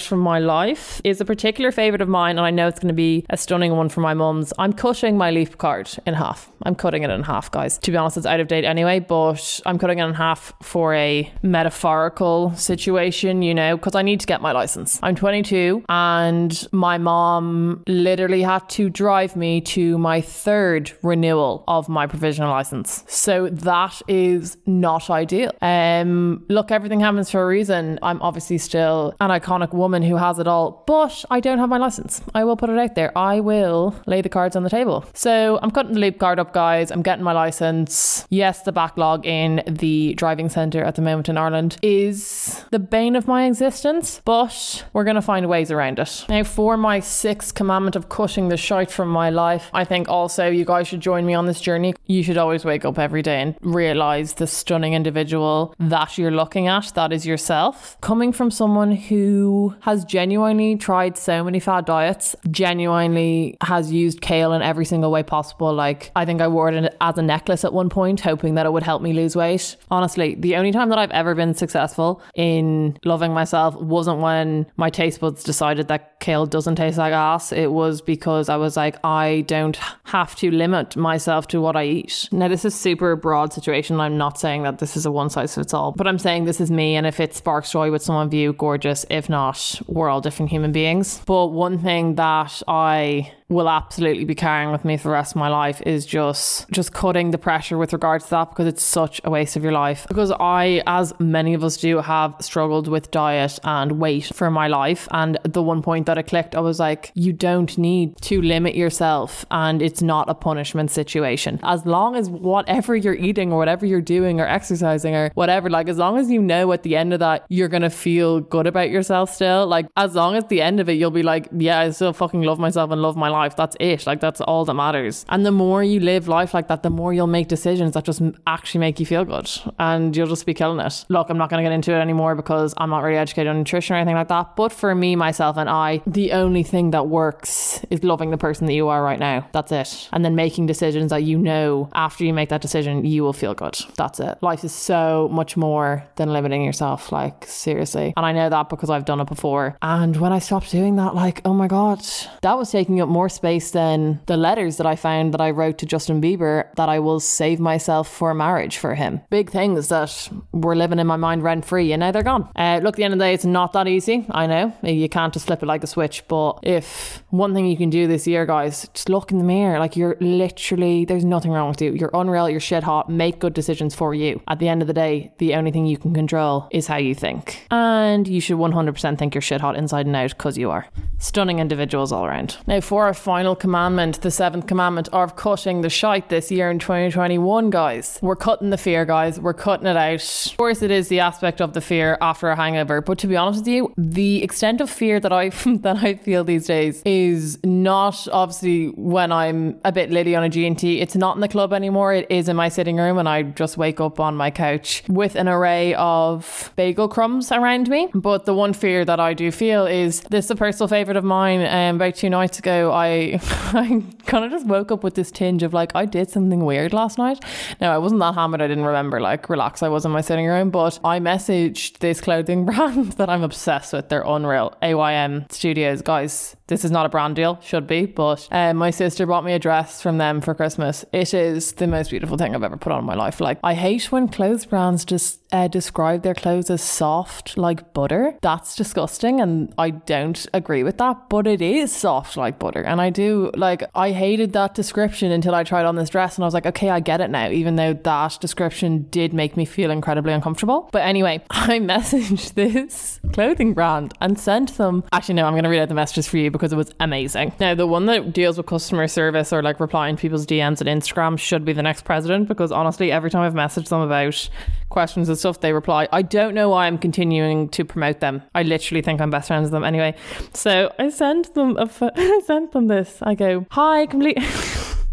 from 0.00 0.20
my 0.20 0.38
life 0.38 1.00
is 1.04 1.20
a 1.20 1.24
particular 1.24 1.72
favourite 1.72 2.00
of 2.00 2.08
mine, 2.08 2.38
and 2.38 2.46
I 2.46 2.50
know 2.50 2.68
it's 2.68 2.78
going 2.78 2.88
to 2.88 2.94
be 2.94 3.24
a 3.30 3.36
stunning 3.36 3.76
one 3.76 3.88
for 3.88 4.00
my 4.00 4.14
mum's. 4.14 4.52
I'm 4.58 4.72
cutting 4.72 5.16
my 5.16 5.30
leaf 5.30 5.58
card 5.58 5.90
in 6.06 6.14
half. 6.14 6.50
I'm 6.62 6.74
cutting 6.74 7.02
it 7.02 7.10
in 7.10 7.22
half, 7.22 7.50
guys. 7.50 7.78
To 7.78 7.90
be 7.90 7.96
honest, 7.96 8.16
it's 8.16 8.26
out 8.26 8.40
of 8.40 8.48
date 8.48 8.64
anyway, 8.64 9.00
but 9.00 9.60
I'm 9.66 9.78
cutting 9.78 9.98
it 9.98 10.04
in 10.04 10.14
half 10.14 10.52
for 10.62 10.94
a 10.94 11.30
metaphorical 11.42 12.54
situation, 12.54 13.42
you 13.42 13.54
know, 13.54 13.76
because 13.76 13.94
I 13.94 14.02
need 14.02 14.20
to 14.20 14.26
get 14.26 14.40
my 14.40 14.52
license. 14.52 14.98
I'm 15.02 15.14
22 15.14 15.84
and 15.88 16.68
my 16.72 16.98
mom 16.98 17.82
literally 17.86 18.42
had 18.42 18.68
to 18.76 18.90
drive 18.90 19.36
me 19.36 19.58
to 19.62 19.96
my 19.96 20.20
third 20.20 20.92
renewal 21.02 21.64
of 21.66 21.88
my 21.88 22.06
provisional 22.06 22.50
license. 22.50 23.04
So 23.08 23.48
that 23.48 24.02
is 24.06 24.58
not 24.66 25.08
ideal. 25.08 25.50
Um, 25.62 26.44
look, 26.50 26.70
everything 26.70 27.00
happens 27.00 27.30
for 27.30 27.42
a 27.42 27.46
reason. 27.46 27.98
I'm 28.02 28.20
obviously 28.20 28.58
still 28.58 29.14
an 29.18 29.30
iconic 29.30 29.72
woman 29.72 30.02
who 30.02 30.16
has 30.16 30.38
it 30.38 30.46
all, 30.46 30.84
but 30.86 31.24
I 31.30 31.40
don't 31.40 31.58
have 31.58 31.70
my 31.70 31.78
license. 31.78 32.20
I 32.34 32.44
will 32.44 32.58
put 32.58 32.68
it 32.68 32.78
out 32.78 32.94
there. 32.96 33.16
I 33.16 33.40
will 33.40 33.94
lay 34.06 34.20
the 34.20 34.28
cards 34.28 34.56
on 34.56 34.62
the 34.62 34.68
table. 34.68 35.06
So 35.14 35.58
I'm 35.62 35.70
cutting 35.70 35.94
the 35.94 36.00
loop 36.00 36.18
card 36.18 36.38
up, 36.38 36.52
guys. 36.52 36.90
I'm 36.90 37.00
getting 37.00 37.24
my 37.24 37.32
license. 37.32 38.26
Yes, 38.28 38.60
the 38.60 38.72
backlog 38.72 39.24
in 39.24 39.62
the 39.66 40.12
driving 40.18 40.50
centre 40.50 40.84
at 40.84 40.96
the 40.96 41.02
moment 41.02 41.30
in 41.30 41.38
Ireland 41.38 41.78
is 41.80 42.62
the 42.72 42.78
bane 42.78 43.16
of 43.16 43.26
my 43.26 43.46
existence, 43.46 44.20
but 44.26 44.84
we're 44.92 45.04
going 45.04 45.16
to 45.16 45.22
find 45.22 45.48
ways 45.48 45.70
around 45.70 45.98
it. 45.98 46.26
Now, 46.28 46.44
for 46.44 46.76
my 46.76 47.00
sixth 47.00 47.54
commandment 47.54 47.96
of 47.96 48.10
cutting 48.10 48.50
the 48.50 48.65
shite 48.66 48.90
from 48.90 49.08
my 49.08 49.30
life, 49.30 49.70
I 49.72 49.84
think 49.84 50.08
also 50.08 50.48
you 50.48 50.64
guys 50.64 50.88
should 50.88 51.00
join 51.00 51.24
me 51.24 51.34
on 51.34 51.46
this 51.46 51.60
journey. 51.60 51.94
You 52.06 52.22
should 52.22 52.36
always 52.36 52.64
wake 52.64 52.84
up 52.84 52.98
every 52.98 53.22
day 53.22 53.40
and 53.40 53.54
realize 53.60 54.34
the 54.34 54.46
stunning 54.46 54.92
individual 54.92 55.74
that 55.78 56.18
you're 56.18 56.32
looking 56.32 56.66
at, 56.66 56.92
that 56.94 57.12
is 57.12 57.24
yourself. 57.24 57.96
Coming 58.00 58.32
from 58.32 58.50
someone 58.50 58.92
who 58.92 59.74
has 59.80 60.04
genuinely 60.04 60.76
tried 60.76 61.16
so 61.16 61.44
many 61.44 61.60
fad 61.60 61.84
diets, 61.84 62.34
genuinely 62.50 63.56
has 63.62 63.92
used 63.92 64.20
kale 64.20 64.52
in 64.52 64.62
every 64.62 64.84
single 64.84 65.10
way 65.10 65.22
possible. 65.22 65.72
Like, 65.72 66.10
I 66.16 66.24
think 66.24 66.40
I 66.40 66.48
wore 66.48 66.68
it 66.68 66.96
as 67.00 67.18
a 67.18 67.22
necklace 67.22 67.64
at 67.64 67.72
one 67.72 67.88
point, 67.88 68.20
hoping 68.20 68.56
that 68.56 68.66
it 68.66 68.72
would 68.72 68.82
help 68.82 69.00
me 69.00 69.12
lose 69.12 69.36
weight. 69.36 69.76
Honestly, 69.90 70.34
the 70.34 70.56
only 70.56 70.72
time 70.72 70.88
that 70.88 70.98
I've 70.98 71.12
ever 71.12 71.34
been 71.34 71.54
successful 71.54 72.20
in 72.34 72.98
loving 73.04 73.32
myself 73.32 73.76
wasn't 73.76 74.18
when 74.18 74.66
my 74.76 74.90
taste 74.90 75.20
buds 75.20 75.44
decided 75.44 75.86
that 75.88 76.18
kale 76.18 76.46
doesn't 76.46 76.76
taste 76.76 76.98
like 76.98 77.12
ass. 77.12 77.52
It 77.52 77.70
was 77.70 78.00
because 78.00 78.48
I 78.48 78.55
was 78.56 78.76
like, 78.76 78.96
I 79.04 79.44
don't 79.46 79.78
have 80.04 80.34
to 80.36 80.50
limit 80.50 80.96
myself 80.96 81.46
to 81.48 81.60
what 81.60 81.76
I 81.76 81.84
eat. 81.84 82.28
Now, 82.32 82.48
this 82.48 82.64
is 82.64 82.74
super 82.74 83.16
broad 83.16 83.52
situation. 83.52 84.00
I'm 84.00 84.16
not 84.16 84.38
saying 84.38 84.62
that 84.64 84.78
this 84.78 84.96
is 84.96 85.06
a 85.06 85.10
one 85.10 85.30
size 85.30 85.54
fits 85.54 85.74
all, 85.74 85.92
but 85.92 86.06
I'm 86.06 86.18
saying 86.18 86.44
this 86.44 86.60
is 86.60 86.70
me. 86.70 86.96
And 86.96 87.06
if 87.06 87.20
it 87.20 87.34
sparks 87.34 87.70
joy 87.70 87.90
with 87.90 88.02
some 88.02 88.16
of 88.16 88.32
you, 88.32 88.52
gorgeous. 88.52 89.06
If 89.10 89.28
not, 89.28 89.80
we're 89.86 90.08
all 90.08 90.20
different 90.20 90.50
human 90.50 90.72
beings. 90.72 91.20
But 91.26 91.48
one 91.48 91.78
thing 91.78 92.14
that 92.16 92.62
I 92.68 93.32
will 93.48 93.68
absolutely 93.68 94.24
be 94.24 94.34
carrying 94.34 94.72
with 94.72 94.84
me 94.84 94.96
for 94.96 95.04
the 95.08 95.12
rest 95.12 95.32
of 95.32 95.36
my 95.36 95.48
life 95.48 95.80
is 95.82 96.04
just 96.04 96.68
just 96.70 96.92
cutting 96.92 97.30
the 97.30 97.38
pressure 97.38 97.78
with 97.78 97.92
regards 97.92 98.24
to 98.24 98.30
that 98.30 98.50
because 98.50 98.66
it's 98.66 98.82
such 98.82 99.20
a 99.24 99.30
waste 99.30 99.56
of 99.56 99.62
your 99.62 99.72
life. 99.72 100.04
Because 100.08 100.32
I 100.32 100.82
as 100.86 101.12
many 101.20 101.54
of 101.54 101.62
us 101.62 101.76
do 101.76 101.98
have 101.98 102.34
struggled 102.40 102.88
with 102.88 103.10
diet 103.10 103.58
and 103.62 104.00
weight 104.00 104.26
for 104.34 104.50
my 104.50 104.66
life. 104.66 105.06
And 105.12 105.38
the 105.44 105.62
one 105.62 105.82
point 105.82 106.06
that 106.06 106.18
I 106.18 106.22
clicked 106.22 106.56
I 106.56 106.60
was 106.60 106.80
like 106.80 107.12
you 107.14 107.32
don't 107.32 107.76
need 107.78 108.16
to 108.22 108.42
limit 108.42 108.74
yourself 108.74 109.46
and 109.50 109.80
it's 109.80 110.02
not 110.02 110.28
a 110.28 110.34
punishment 110.34 110.90
situation. 110.90 111.60
As 111.62 111.86
long 111.86 112.16
as 112.16 112.28
whatever 112.28 112.96
you're 112.96 113.14
eating 113.14 113.52
or 113.52 113.58
whatever 113.58 113.86
you're 113.86 114.00
doing 114.00 114.40
or 114.40 114.46
exercising 114.46 115.14
or 115.14 115.30
whatever 115.34 115.70
like 115.70 115.88
as 115.88 115.98
long 115.98 116.18
as 116.18 116.30
you 116.30 116.42
know 116.42 116.72
at 116.72 116.82
the 116.82 116.96
end 116.96 117.12
of 117.12 117.20
that 117.20 117.46
you're 117.48 117.68
to 117.76 117.90
feel 117.90 118.40
good 118.40 118.66
about 118.66 118.88
yourself 118.88 119.34
still 119.34 119.66
like 119.66 119.86
as 119.96 120.14
long 120.14 120.34
as 120.34 120.44
the 120.46 120.62
end 120.62 120.80
of 120.80 120.88
it 120.88 120.94
you'll 120.94 121.10
be 121.10 121.22
like 121.22 121.46
yeah 121.56 121.80
I 121.80 121.90
still 121.90 122.14
fucking 122.14 122.42
love 122.42 122.58
myself 122.58 122.90
and 122.90 123.02
love 123.02 123.16
my 123.16 123.28
life 123.28 123.35
life. 123.36 123.56
That's 123.56 123.76
it. 123.80 124.06
Like 124.06 124.20
that's 124.20 124.40
all 124.40 124.64
that 124.64 124.74
matters. 124.74 125.24
And 125.28 125.44
the 125.44 125.52
more 125.52 125.82
you 125.82 126.00
live 126.00 126.28
life 126.28 126.54
like 126.54 126.68
that, 126.68 126.82
the 126.82 126.90
more 126.90 127.12
you'll 127.12 127.26
make 127.26 127.48
decisions 127.48 127.92
that 127.94 128.04
just 128.04 128.22
actually 128.46 128.80
make 128.80 129.00
you 129.00 129.06
feel 129.06 129.24
good, 129.24 129.50
and 129.78 130.16
you'll 130.16 130.26
just 130.26 130.46
be 130.46 130.54
killing 130.54 130.84
it. 130.84 131.04
Look, 131.08 131.30
I'm 131.30 131.38
not 131.38 131.50
going 131.50 131.62
to 131.62 131.68
get 131.68 131.74
into 131.74 131.92
it 131.92 131.98
anymore 131.98 132.34
because 132.34 132.74
I'm 132.76 132.90
not 132.90 133.02
really 133.02 133.18
educated 133.18 133.48
on 133.48 133.58
nutrition 133.58 133.94
or 133.94 133.98
anything 133.98 134.16
like 134.16 134.28
that. 134.28 134.56
But 134.56 134.72
for 134.72 134.94
me, 134.94 135.16
myself, 135.16 135.56
and 135.56 135.68
I, 135.68 136.02
the 136.06 136.32
only 136.32 136.62
thing 136.62 136.90
that 136.90 137.08
works 137.08 137.84
is 137.90 138.02
loving 138.02 138.30
the 138.30 138.38
person 138.38 138.66
that 138.66 138.74
you 138.74 138.88
are 138.88 139.02
right 139.02 139.18
now. 139.18 139.48
That's 139.52 139.72
it. 139.72 140.08
And 140.12 140.24
then 140.24 140.34
making 140.34 140.66
decisions 140.66 141.10
that 141.10 141.22
you 141.22 141.38
know 141.38 141.90
after 141.94 142.24
you 142.24 142.32
make 142.32 142.48
that 142.48 142.62
decision, 142.62 143.04
you 143.04 143.22
will 143.22 143.32
feel 143.32 143.54
good. 143.54 143.78
That's 143.96 144.20
it. 144.20 144.42
Life 144.42 144.64
is 144.64 144.72
so 144.72 145.28
much 145.32 145.56
more 145.56 146.06
than 146.16 146.32
limiting 146.32 146.62
yourself. 146.64 147.12
Like, 147.12 147.44
seriously. 147.46 148.12
And 148.16 148.24
I 148.24 148.32
know 148.32 148.48
that 148.48 148.68
because 148.68 148.90
I've 148.90 149.04
done 149.04 149.20
it 149.20 149.28
before. 149.28 149.76
And 149.82 150.16
when 150.16 150.32
I 150.32 150.38
stopped 150.38 150.70
doing 150.70 150.96
that, 150.96 151.14
like, 151.14 151.40
oh 151.44 151.54
my 151.54 151.66
God, 151.66 152.04
that 152.42 152.58
was 152.58 152.70
taking 152.70 153.00
up 153.00 153.08
more 153.08 153.25
space 153.28 153.70
than 153.70 154.20
the 154.26 154.36
letters 154.36 154.76
that 154.76 154.86
I 154.86 154.96
found 154.96 155.34
that 155.34 155.40
I 155.40 155.50
wrote 155.50 155.78
to 155.78 155.86
Justin 155.86 156.20
Bieber 156.20 156.72
that 156.76 156.88
I 156.88 156.98
will 156.98 157.20
save 157.20 157.60
myself 157.60 158.08
for 158.08 158.32
marriage 158.34 158.78
for 158.78 158.94
him. 158.94 159.20
Big 159.30 159.50
things 159.50 159.88
that 159.88 160.28
were 160.52 160.76
living 160.76 160.98
in 160.98 161.06
my 161.06 161.16
mind 161.16 161.42
rent 161.42 161.64
free 161.64 161.92
and 161.92 162.00
now 162.00 162.10
they're 162.12 162.22
gone. 162.22 162.50
Uh, 162.56 162.80
look, 162.82 162.94
at 162.94 162.96
the 162.96 163.04
end 163.04 163.14
of 163.14 163.18
the 163.18 163.24
day, 163.24 163.34
it's 163.34 163.44
not 163.44 163.72
that 163.72 163.88
easy. 163.88 164.26
I 164.30 164.46
know. 164.46 164.74
You 164.82 165.08
can't 165.08 165.32
just 165.32 165.46
flip 165.46 165.62
it 165.62 165.66
like 165.66 165.82
a 165.84 165.86
switch. 165.86 166.24
But 166.28 166.60
if 166.62 167.22
one 167.30 167.54
thing 167.54 167.66
you 167.66 167.76
can 167.76 167.90
do 167.90 168.06
this 168.06 168.26
year, 168.26 168.46
guys, 168.46 168.88
just 168.94 169.08
look 169.08 169.30
in 169.30 169.38
the 169.38 169.44
mirror. 169.44 169.78
Like, 169.78 169.96
you're 169.96 170.16
literally, 170.20 171.04
there's 171.04 171.24
nothing 171.24 171.50
wrong 171.50 171.68
with 171.68 171.80
you. 171.80 171.92
You're 171.92 172.10
unreal. 172.14 172.48
You're 172.48 172.60
shit 172.60 172.82
hot. 172.82 173.08
Make 173.08 173.38
good 173.38 173.54
decisions 173.54 173.94
for 173.94 174.14
you. 174.14 174.40
At 174.48 174.58
the 174.58 174.68
end 174.68 174.82
of 174.82 174.88
the 174.88 174.94
day, 174.94 175.32
the 175.38 175.54
only 175.54 175.70
thing 175.70 175.86
you 175.86 175.96
can 175.96 176.14
control 176.14 176.68
is 176.70 176.86
how 176.86 176.96
you 176.96 177.14
think. 177.14 177.66
And 177.70 178.26
you 178.26 178.40
should 178.40 178.56
100% 178.56 179.18
think 179.18 179.34
you're 179.34 179.42
shit 179.42 179.60
hot 179.60 179.76
inside 179.76 180.06
and 180.06 180.16
out 180.16 180.30
because 180.30 180.58
you 180.58 180.70
are. 180.70 180.86
Stunning 181.18 181.58
individuals 181.58 182.12
all 182.12 182.24
around. 182.26 182.56
Now, 182.66 182.80
for 182.80 183.04
our 183.04 183.14
final 183.16 183.56
commandment, 183.56 184.20
the 184.22 184.30
seventh 184.30 184.66
commandment 184.66 185.08
of 185.12 185.36
cutting 185.36 185.80
the 185.80 185.90
shite 185.90 186.28
this 186.28 186.50
year 186.50 186.70
in 186.70 186.78
2021, 186.78 187.70
guys. 187.70 188.18
We're 188.22 188.36
cutting 188.36 188.70
the 188.70 188.78
fear, 188.78 189.04
guys. 189.04 189.40
We're 189.40 189.54
cutting 189.54 189.86
it 189.86 189.96
out. 189.96 190.46
Of 190.50 190.56
course, 190.56 190.82
it 190.82 190.90
is 190.90 191.08
the 191.08 191.20
aspect 191.20 191.60
of 191.60 191.72
the 191.72 191.80
fear 191.80 192.18
after 192.20 192.48
a 192.48 192.56
hangover. 192.56 193.00
But 193.00 193.18
to 193.18 193.26
be 193.26 193.36
honest 193.36 193.60
with 193.60 193.68
you, 193.68 193.92
the 193.96 194.42
extent 194.42 194.80
of 194.80 194.90
fear 194.90 195.20
that 195.20 195.32
I 195.32 195.48
that 195.66 195.96
I 195.96 196.14
feel 196.14 196.44
these 196.44 196.66
days 196.66 197.02
is 197.04 197.58
not 197.64 198.26
obviously 198.32 198.88
when 198.88 199.32
I'm 199.32 199.78
a 199.84 199.92
bit 199.92 200.10
litty 200.10 200.34
on 200.36 200.44
a 200.44 200.48
G&T. 200.48 201.00
It's 201.00 201.16
not 201.16 201.36
in 201.36 201.40
the 201.40 201.48
club 201.48 201.72
anymore. 201.72 202.14
It 202.14 202.26
is 202.30 202.48
in 202.48 202.56
my 202.56 202.68
sitting 202.68 202.96
room, 202.96 203.18
and 203.18 203.28
I 203.28 203.42
just 203.42 203.76
wake 203.76 204.00
up 204.00 204.20
on 204.20 204.36
my 204.36 204.50
couch 204.50 205.02
with 205.08 205.34
an 205.34 205.48
array 205.48 205.94
of 205.94 206.72
bagel 206.76 207.08
crumbs 207.08 207.50
around 207.52 207.88
me. 207.88 208.08
But 208.14 208.44
the 208.44 208.54
one 208.54 208.72
fear 208.72 209.04
that 209.04 209.20
I 209.20 209.34
do 209.34 209.50
feel 209.50 209.86
is 209.86 210.20
this 210.22 210.46
is 210.46 210.50
a 210.50 210.56
personal 210.56 210.88
favorite 210.88 211.16
of 211.16 211.24
mine. 211.24 211.60
Um, 211.66 211.96
about 211.96 212.14
two 212.16 212.30
nights 212.30 212.58
ago, 212.58 212.92
I 212.92 213.05
I 213.42 214.02
kind 214.26 214.44
of 214.44 214.50
just 214.50 214.66
woke 214.66 214.90
up 214.90 215.02
with 215.04 215.14
this 215.14 215.30
tinge 215.30 215.62
of 215.62 215.72
like 215.72 215.92
I 215.94 216.06
did 216.06 216.30
something 216.30 216.64
weird 216.64 216.92
last 216.92 217.18
night. 217.18 217.44
Now 217.80 217.94
I 217.94 217.98
wasn't 217.98 218.20
that 218.20 218.34
hammered. 218.34 218.62
I 218.62 218.66
didn't 218.66 218.84
remember. 218.84 219.20
Like 219.20 219.48
relax, 219.48 219.82
I 219.82 219.88
was 219.88 220.04
in 220.04 220.10
my 220.10 220.20
sitting 220.20 220.46
room, 220.46 220.70
but 220.70 220.98
I 221.04 221.20
messaged 221.20 221.98
this 221.98 222.20
clothing 222.20 222.64
brand 222.66 223.12
that 223.12 223.28
I'm 223.28 223.42
obsessed 223.42 223.92
with. 223.92 224.08
They're 224.08 224.24
unreal. 224.26 224.76
AYM 224.82 225.46
Studios, 225.50 226.02
guys. 226.02 226.55
This 226.68 226.84
is 226.84 226.90
not 226.90 227.06
a 227.06 227.08
brand 227.08 227.36
deal, 227.36 227.60
should 227.62 227.86
be, 227.86 228.06
but 228.06 228.48
um, 228.50 228.78
my 228.78 228.90
sister 228.90 229.24
bought 229.24 229.44
me 229.44 229.52
a 229.52 229.58
dress 229.58 230.02
from 230.02 230.18
them 230.18 230.40
for 230.40 230.52
Christmas. 230.52 231.04
It 231.12 231.32
is 231.32 231.72
the 231.74 231.86
most 231.86 232.10
beautiful 232.10 232.36
thing 232.36 232.56
I've 232.56 232.62
ever 232.64 232.76
put 232.76 232.90
on 232.90 232.98
in 232.98 233.04
my 233.04 233.14
life. 233.14 233.40
Like, 233.40 233.60
I 233.62 233.74
hate 233.74 234.10
when 234.10 234.26
clothes 234.26 234.66
brands 234.66 235.04
just 235.04 235.40
uh, 235.52 235.68
describe 235.68 236.22
their 236.22 236.34
clothes 236.34 236.68
as 236.68 236.82
soft 236.82 237.56
like 237.56 237.92
butter. 237.92 238.36
That's 238.42 238.74
disgusting, 238.74 239.40
and 239.40 239.72
I 239.78 239.90
don't 239.90 240.44
agree 240.52 240.82
with 240.82 240.98
that, 240.98 241.28
but 241.28 241.46
it 241.46 241.62
is 241.62 241.92
soft 241.92 242.36
like 242.36 242.58
butter. 242.58 242.82
And 242.82 243.00
I 243.00 243.10
do, 243.10 243.52
like, 243.54 243.84
I 243.94 244.10
hated 244.10 244.52
that 244.54 244.74
description 244.74 245.30
until 245.30 245.54
I 245.54 245.62
tried 245.62 245.86
on 245.86 245.94
this 245.94 246.10
dress, 246.10 246.36
and 246.36 246.44
I 246.44 246.48
was 246.48 246.54
like, 246.54 246.66
okay, 246.66 246.90
I 246.90 246.98
get 246.98 247.20
it 247.20 247.30
now, 247.30 247.48
even 247.48 247.76
though 247.76 247.92
that 247.92 248.38
description 248.40 249.06
did 249.10 249.32
make 249.32 249.56
me 249.56 249.66
feel 249.66 249.92
incredibly 249.92 250.32
uncomfortable. 250.32 250.88
But 250.90 251.02
anyway, 251.02 251.44
I 251.50 251.78
messaged 251.78 252.54
this 252.54 253.20
clothing 253.32 253.72
brand 253.72 254.14
and 254.20 254.36
sent 254.36 254.76
them. 254.78 255.04
Actually, 255.12 255.36
no, 255.36 255.46
I'm 255.46 255.52
going 255.52 255.62
to 255.62 255.70
read 255.70 255.80
out 255.80 255.88
the 255.88 255.94
messages 255.94 256.26
for 256.26 256.38
you 256.38 256.50
because 256.56 256.72
it 256.72 256.76
was 256.76 256.92
amazing. 257.00 257.52
Now, 257.60 257.74
the 257.74 257.86
one 257.86 258.06
that 258.06 258.32
deals 258.32 258.56
with 258.56 258.66
customer 258.66 259.08
service 259.08 259.52
or 259.52 259.62
like 259.62 259.80
replying 259.80 260.16
to 260.16 260.20
people's 260.20 260.46
DMs 260.46 260.80
on 260.80 260.86
Instagram 260.86 261.38
should 261.38 261.64
be 261.64 261.72
the 261.72 261.82
next 261.82 262.04
president 262.04 262.48
because 262.48 262.72
honestly, 262.72 263.12
every 263.12 263.30
time 263.30 263.42
I've 263.42 263.54
messaged 263.54 263.88
them 263.88 264.00
about 264.00 264.48
questions 264.88 265.28
and 265.28 265.38
stuff, 265.38 265.60
they 265.60 265.72
reply. 265.72 266.08
I 266.12 266.22
don't 266.22 266.54
know 266.54 266.70
why 266.70 266.86
I'm 266.86 266.98
continuing 266.98 267.68
to 267.70 267.84
promote 267.84 268.20
them. 268.20 268.42
I 268.54 268.62
literally 268.62 269.02
think 269.02 269.20
I'm 269.20 269.30
best 269.30 269.48
friends 269.48 269.64
with 269.64 269.72
them 269.72 269.84
anyway. 269.84 270.14
So 270.52 270.92
I 270.98 271.10
sent 271.10 271.54
them 271.54 271.76
a 271.76 271.88
sent 272.44 272.72
them 272.72 272.86
this. 272.88 273.18
I 273.22 273.34
go, 273.34 273.66
hi, 273.70 274.06
complete. 274.06 274.38